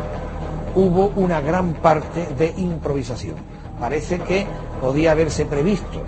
hubo 0.75 1.11
una 1.15 1.39
gran 1.41 1.73
parte 1.75 2.27
de 2.37 2.53
improvisación. 2.57 3.35
Parece 3.79 4.19
que 4.19 4.45
podía 4.81 5.11
haberse 5.11 5.45
previsto 5.45 6.01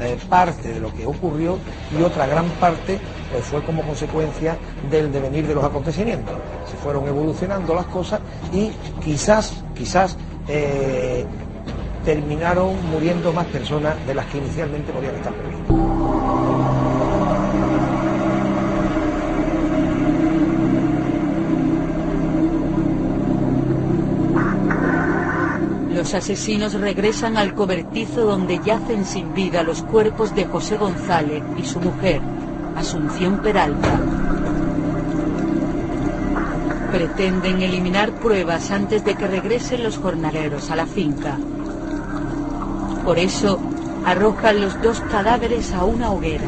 eh, 0.00 0.16
parte 0.28 0.72
de 0.72 0.80
lo 0.80 0.92
que 0.92 1.06
ocurrió 1.06 1.58
y 1.98 2.02
otra 2.02 2.26
gran 2.26 2.46
parte 2.60 2.98
pues, 3.32 3.44
fue 3.44 3.62
como 3.62 3.82
consecuencia 3.82 4.56
del 4.90 5.12
devenir 5.12 5.46
de 5.46 5.54
los 5.54 5.64
acontecimientos. 5.64 6.34
Se 6.70 6.76
fueron 6.76 7.06
evolucionando 7.06 7.74
las 7.74 7.86
cosas 7.86 8.20
y 8.52 8.70
quizás, 9.04 9.62
quizás 9.74 10.16
eh, 10.48 11.24
terminaron 12.04 12.74
muriendo 12.90 13.32
más 13.32 13.46
personas 13.46 13.94
de 14.06 14.14
las 14.14 14.26
que 14.26 14.38
inicialmente 14.38 14.92
podían 14.92 15.14
estar 15.14 15.32
previstas. 15.32 15.76
Los 25.98 26.14
asesinos 26.14 26.74
regresan 26.74 27.36
al 27.36 27.54
cobertizo 27.54 28.24
donde 28.24 28.60
yacen 28.64 29.04
sin 29.04 29.34
vida 29.34 29.64
los 29.64 29.82
cuerpos 29.82 30.32
de 30.32 30.44
José 30.44 30.76
González 30.76 31.42
y 31.58 31.64
su 31.64 31.80
mujer, 31.80 32.20
Asunción 32.76 33.42
Peralta. 33.42 34.00
Pretenden 36.92 37.62
eliminar 37.62 38.12
pruebas 38.12 38.70
antes 38.70 39.04
de 39.04 39.16
que 39.16 39.26
regresen 39.26 39.82
los 39.82 39.98
jornaleros 39.98 40.70
a 40.70 40.76
la 40.76 40.86
finca. 40.86 41.36
Por 43.08 43.18
eso, 43.18 43.58
arrojan 44.04 44.60
los 44.60 44.82
dos 44.82 45.00
cadáveres 45.00 45.72
a 45.72 45.82
una 45.82 46.12
hoguera. 46.12 46.44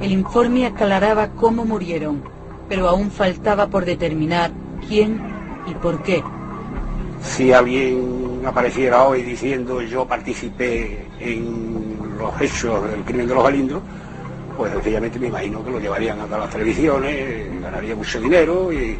El 0.00 0.12
informe 0.12 0.64
aclaraba 0.64 1.30
cómo 1.30 1.64
murieron, 1.64 2.37
pero 2.68 2.88
aún 2.88 3.10
faltaba 3.10 3.68
por 3.68 3.84
determinar 3.84 4.50
quién 4.88 5.20
y 5.66 5.74
por 5.74 6.02
qué. 6.02 6.22
Si 7.22 7.52
alguien 7.52 8.42
apareciera 8.44 9.04
hoy 9.04 9.22
diciendo 9.22 9.82
yo 9.82 10.06
participé 10.06 11.06
en 11.18 11.98
los 12.18 12.40
hechos 12.40 12.90
del 12.90 13.02
crimen 13.02 13.26
de 13.26 13.34
los 13.34 13.44
Galindros, 13.44 13.82
pues 14.56 14.72
sencillamente 14.72 15.18
me 15.18 15.28
imagino 15.28 15.64
que 15.64 15.70
lo 15.70 15.78
llevarían 15.78 16.20
a 16.20 16.24
todas 16.24 16.40
las 16.40 16.50
televisiones, 16.50 17.60
ganaría 17.60 17.94
mucho 17.94 18.20
dinero 18.20 18.72
y, 18.72 18.98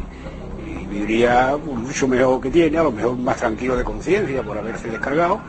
viviría 0.89 1.55
mucho 1.55 2.07
mejor 2.07 2.41
que 2.41 2.49
tiene, 2.49 2.79
a 2.79 2.83
lo 2.83 2.91
mejor 2.91 3.15
más 3.15 3.37
tranquilo 3.37 3.75
de 3.75 3.83
conciencia 3.83 4.41
por 4.41 4.57
haberse 4.57 4.89
descargado, 4.89 5.39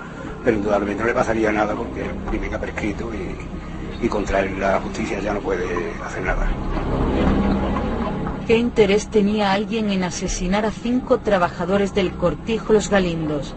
pero 0.44 0.58
indudablemente 0.58 1.02
no 1.02 1.08
le 1.08 1.14
pasaría 1.14 1.50
nada 1.50 1.74
porque 1.74 2.02
el 2.02 2.14
crimen 2.28 2.54
ha 2.54 2.58
prescrito 2.58 3.10
y, 3.14 4.04
y 4.04 4.08
contra 4.08 4.40
él 4.40 4.60
la 4.60 4.78
justicia 4.80 5.18
ya 5.20 5.32
no 5.32 5.40
puede 5.40 5.64
hacer 6.04 6.22
nada. 6.24 6.46
¿Qué 8.50 8.56
interés 8.56 9.06
tenía 9.06 9.52
alguien 9.52 9.90
en 9.90 10.02
asesinar 10.02 10.66
a 10.66 10.72
cinco 10.72 11.20
trabajadores 11.20 11.94
del 11.94 12.10
cortijo 12.10 12.72
Los 12.72 12.90
Galindos? 12.90 13.54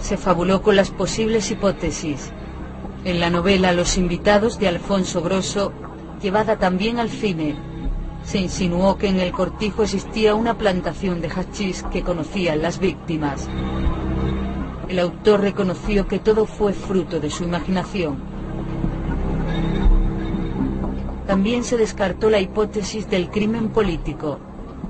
Se 0.00 0.16
fabuló 0.16 0.62
con 0.62 0.76
las 0.76 0.90
posibles 0.90 1.50
hipótesis. 1.50 2.32
En 3.04 3.20
la 3.20 3.28
novela 3.28 3.72
Los 3.72 3.98
invitados 3.98 4.58
de 4.58 4.66
Alfonso 4.66 5.20
Grosso, 5.20 5.74
llevada 6.22 6.56
también 6.56 6.98
al 6.98 7.10
cine, 7.10 7.54
se 8.24 8.38
insinuó 8.38 8.96
que 8.96 9.08
en 9.08 9.20
el 9.20 9.30
cortijo 9.30 9.82
existía 9.82 10.34
una 10.34 10.56
plantación 10.56 11.20
de 11.20 11.28
hachís 11.28 11.82
que 11.92 12.02
conocían 12.02 12.62
las 12.62 12.78
víctimas. 12.78 13.46
El 14.88 15.00
autor 15.00 15.42
reconoció 15.42 16.08
que 16.08 16.18
todo 16.18 16.46
fue 16.46 16.72
fruto 16.72 17.20
de 17.20 17.28
su 17.28 17.44
imaginación. 17.44 18.37
También 21.28 21.62
se 21.62 21.76
descartó 21.76 22.30
la 22.30 22.40
hipótesis 22.40 23.10
del 23.10 23.28
crimen 23.28 23.68
político. 23.68 24.40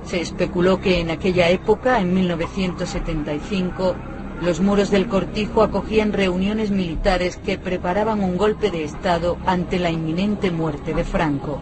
Se 0.05 0.21
especuló 0.21 0.79
que 0.79 1.01
en 1.01 1.11
aquella 1.11 1.49
época, 1.49 1.99
en 1.99 2.13
1975, 2.13 3.95
los 4.41 4.61
muros 4.61 4.89
del 4.89 5.09
cortijo 5.09 5.63
acogían 5.63 6.13
reuniones 6.13 6.71
militares 6.71 7.35
que 7.35 7.57
preparaban 7.57 8.23
un 8.23 8.37
golpe 8.37 8.71
de 8.71 8.85
Estado 8.85 9.37
ante 9.45 9.79
la 9.79 9.89
inminente 9.89 10.49
muerte 10.49 10.93
de 10.93 11.03
Franco. 11.03 11.59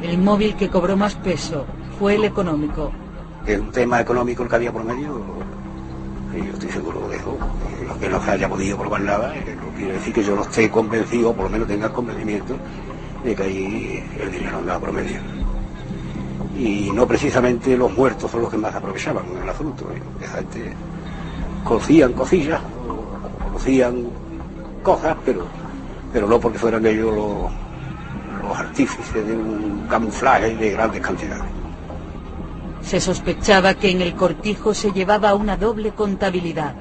El 0.00 0.18
móvil 0.18 0.54
que 0.54 0.68
cobró 0.68 0.96
más 0.96 1.16
peso 1.16 1.66
fue 1.98 2.14
el 2.14 2.22
económico. 2.22 2.92
Es 3.44 3.58
un 3.58 3.72
tema 3.72 4.00
económico 4.00 4.44
el 4.44 4.48
que 4.48 4.54
había 4.54 4.72
por 4.72 4.84
medio, 4.84 5.24
yo 6.32 6.52
estoy 6.52 6.70
seguro 6.70 7.08
de 7.08 7.16
eso. 7.16 7.36
Que 7.98 8.08
no 8.08 8.22
se 8.22 8.30
haya 8.30 8.48
podido 8.48 8.78
probar 8.78 9.00
nada, 9.00 9.36
eh, 9.36 9.56
no 9.56 9.76
quiere 9.76 9.94
decir 9.94 10.14
que 10.14 10.22
yo 10.22 10.36
no 10.36 10.42
esté 10.42 10.70
convencido, 10.70 11.30
o 11.30 11.34
por 11.34 11.46
lo 11.46 11.50
menos 11.50 11.66
tenga 11.66 11.86
el 11.86 11.92
convencimiento 11.92 12.56
de 13.24 13.34
que 13.34 13.42
ahí 13.42 14.04
el 14.20 14.30
dinero 14.30 14.58
andaba 14.58 14.80
por. 14.80 14.94
Y 16.56 16.90
no 16.92 17.06
precisamente 17.06 17.76
los 17.76 17.92
muertos 17.92 18.30
son 18.30 18.42
los 18.42 18.50
que 18.50 18.58
más 18.58 18.74
aprovechaban 18.74 19.24
el 19.42 19.48
asunto. 19.48 19.88
Esa 20.20 20.36
gente 20.38 20.72
cocían 21.64 22.12
cosillas, 22.12 22.60
o 22.88 23.44
conocían 23.44 24.06
cosas, 24.82 25.16
pero, 25.24 25.46
pero 26.12 26.28
no 26.28 26.38
porque 26.38 26.58
fueran 26.58 26.86
ellos 26.86 27.12
los, 27.14 27.50
los 28.42 28.58
artífices 28.58 29.26
de 29.26 29.32
un 29.32 29.86
camuflaje 29.88 30.54
de 30.54 30.70
grandes 30.70 31.00
cantidades. 31.00 31.44
Se 32.82 33.00
sospechaba 33.00 33.74
que 33.74 33.90
en 33.90 34.02
el 34.02 34.14
cortijo 34.14 34.74
se 34.74 34.92
llevaba 34.92 35.34
una 35.34 35.56
doble 35.56 35.92
contabilidad. 35.92 36.74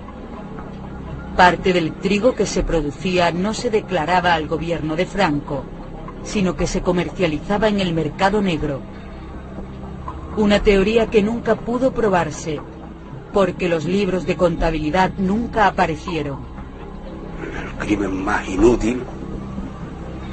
Parte 1.37 1.73
del 1.73 1.93
trigo 1.93 2.35
que 2.35 2.45
se 2.45 2.61
producía 2.61 3.31
no 3.31 3.53
se 3.53 3.71
declaraba 3.71 4.33
al 4.33 4.47
gobierno 4.47 4.95
de 4.95 5.05
Franco, 5.05 5.63
sino 6.23 6.55
que 6.55 6.67
se 6.67 6.81
comercializaba 6.81 7.67
en 7.67 7.79
el 7.79 7.93
mercado 7.93 8.41
negro. 8.41 8.81
Una 10.37 10.61
teoría 10.61 11.07
que 11.07 11.21
nunca 11.21 11.55
pudo 11.55 11.93
probarse, 11.93 12.59
porque 13.33 13.69
los 13.69 13.85
libros 13.85 14.25
de 14.25 14.35
contabilidad 14.35 15.11
nunca 15.17 15.67
aparecieron. 15.67 16.39
el 17.41 17.85
crimen 17.85 18.23
más 18.23 18.47
inútil 18.47 19.03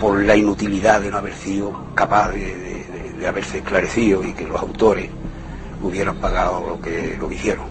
por 0.00 0.22
la 0.24 0.36
inutilidad 0.36 1.00
de 1.02 1.10
no 1.10 1.18
haber 1.18 1.34
sido 1.34 1.72
capaz 1.94 2.30
de, 2.30 3.26
haberse 3.26 3.58
esclarecido 3.58 4.24
y 4.24 4.32
que 4.32 4.46
los 4.46 4.58
autores 4.58 5.10
hubieran 5.82 6.16
pagado 6.16 6.64
lo 6.66 6.80
que 6.80 7.18
lo 7.20 7.30
hicieron. 7.30 7.66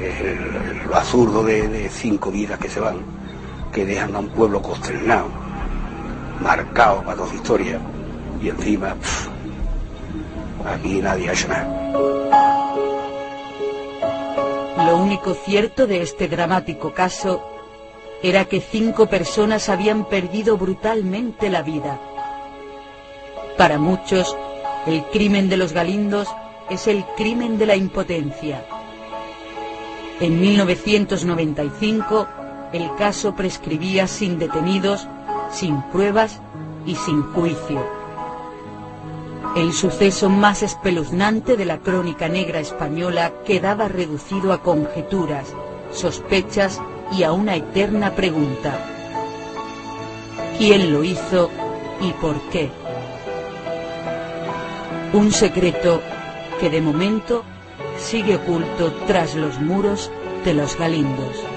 Es 0.00 0.86
lo 0.86 0.96
absurdo 0.96 1.42
de, 1.42 1.68
de 1.68 1.88
cinco 1.90 2.30
vidas 2.30 2.58
que 2.58 2.70
se 2.70 2.80
van, 2.80 2.96
que 3.72 3.84
dejan 3.84 4.14
a 4.16 4.20
un 4.20 4.28
pueblo 4.28 4.62
consternado, 4.62 5.28
marcado 6.40 7.02
para 7.02 7.16
toda 7.16 7.34
historia, 7.34 7.80
y 8.42 8.48
encima 8.48 8.96
aquí 10.66 11.00
nadie 11.00 11.28
ha 11.28 11.32
hecho 11.32 11.48
nada. 11.48 11.86
Lo 14.86 14.96
único 14.98 15.34
cierto 15.34 15.86
de 15.86 16.02
este 16.02 16.28
dramático 16.28 16.92
caso 16.92 17.42
era 18.22 18.44
que 18.44 18.60
cinco 18.60 19.06
personas 19.06 19.68
habían 19.68 20.08
perdido 20.08 20.56
brutalmente 20.56 21.50
la 21.50 21.62
vida. 21.62 21.98
Para 23.56 23.78
muchos, 23.78 24.36
el 24.86 25.02
crimen 25.04 25.48
de 25.48 25.56
los 25.56 25.72
Galindos 25.72 26.28
es 26.70 26.86
el 26.86 27.04
crimen 27.16 27.58
de 27.58 27.66
la 27.66 27.76
impotencia. 27.76 28.64
En 30.20 30.40
1995, 30.40 32.28
el 32.72 32.94
caso 32.96 33.34
prescribía 33.34 34.06
sin 34.06 34.38
detenidos, 34.38 35.08
sin 35.50 35.82
pruebas 35.90 36.40
y 36.84 36.94
sin 36.94 37.22
juicio. 37.32 37.84
El 39.56 39.72
suceso 39.72 40.28
más 40.28 40.62
espeluznante 40.62 41.56
de 41.56 41.64
la 41.64 41.78
crónica 41.78 42.28
negra 42.28 42.60
española 42.60 43.32
quedaba 43.46 43.88
reducido 43.88 44.52
a 44.52 44.62
conjeturas, 44.62 45.54
sospechas 45.90 46.80
y 47.16 47.22
a 47.22 47.32
una 47.32 47.56
eterna 47.56 48.10
pregunta. 48.10 48.78
¿Quién 50.58 50.92
lo 50.92 51.04
hizo 51.04 51.50
y 52.00 52.12
por 52.12 52.38
qué? 52.50 52.70
Un 55.12 55.32
secreto 55.32 56.02
que 56.60 56.68
de 56.68 56.80
momento 56.82 57.42
sigue 57.98 58.36
oculto 58.36 58.92
tras 59.06 59.34
los 59.34 59.58
muros 59.60 60.10
de 60.44 60.54
los 60.54 60.76
Galindos. 60.78 61.55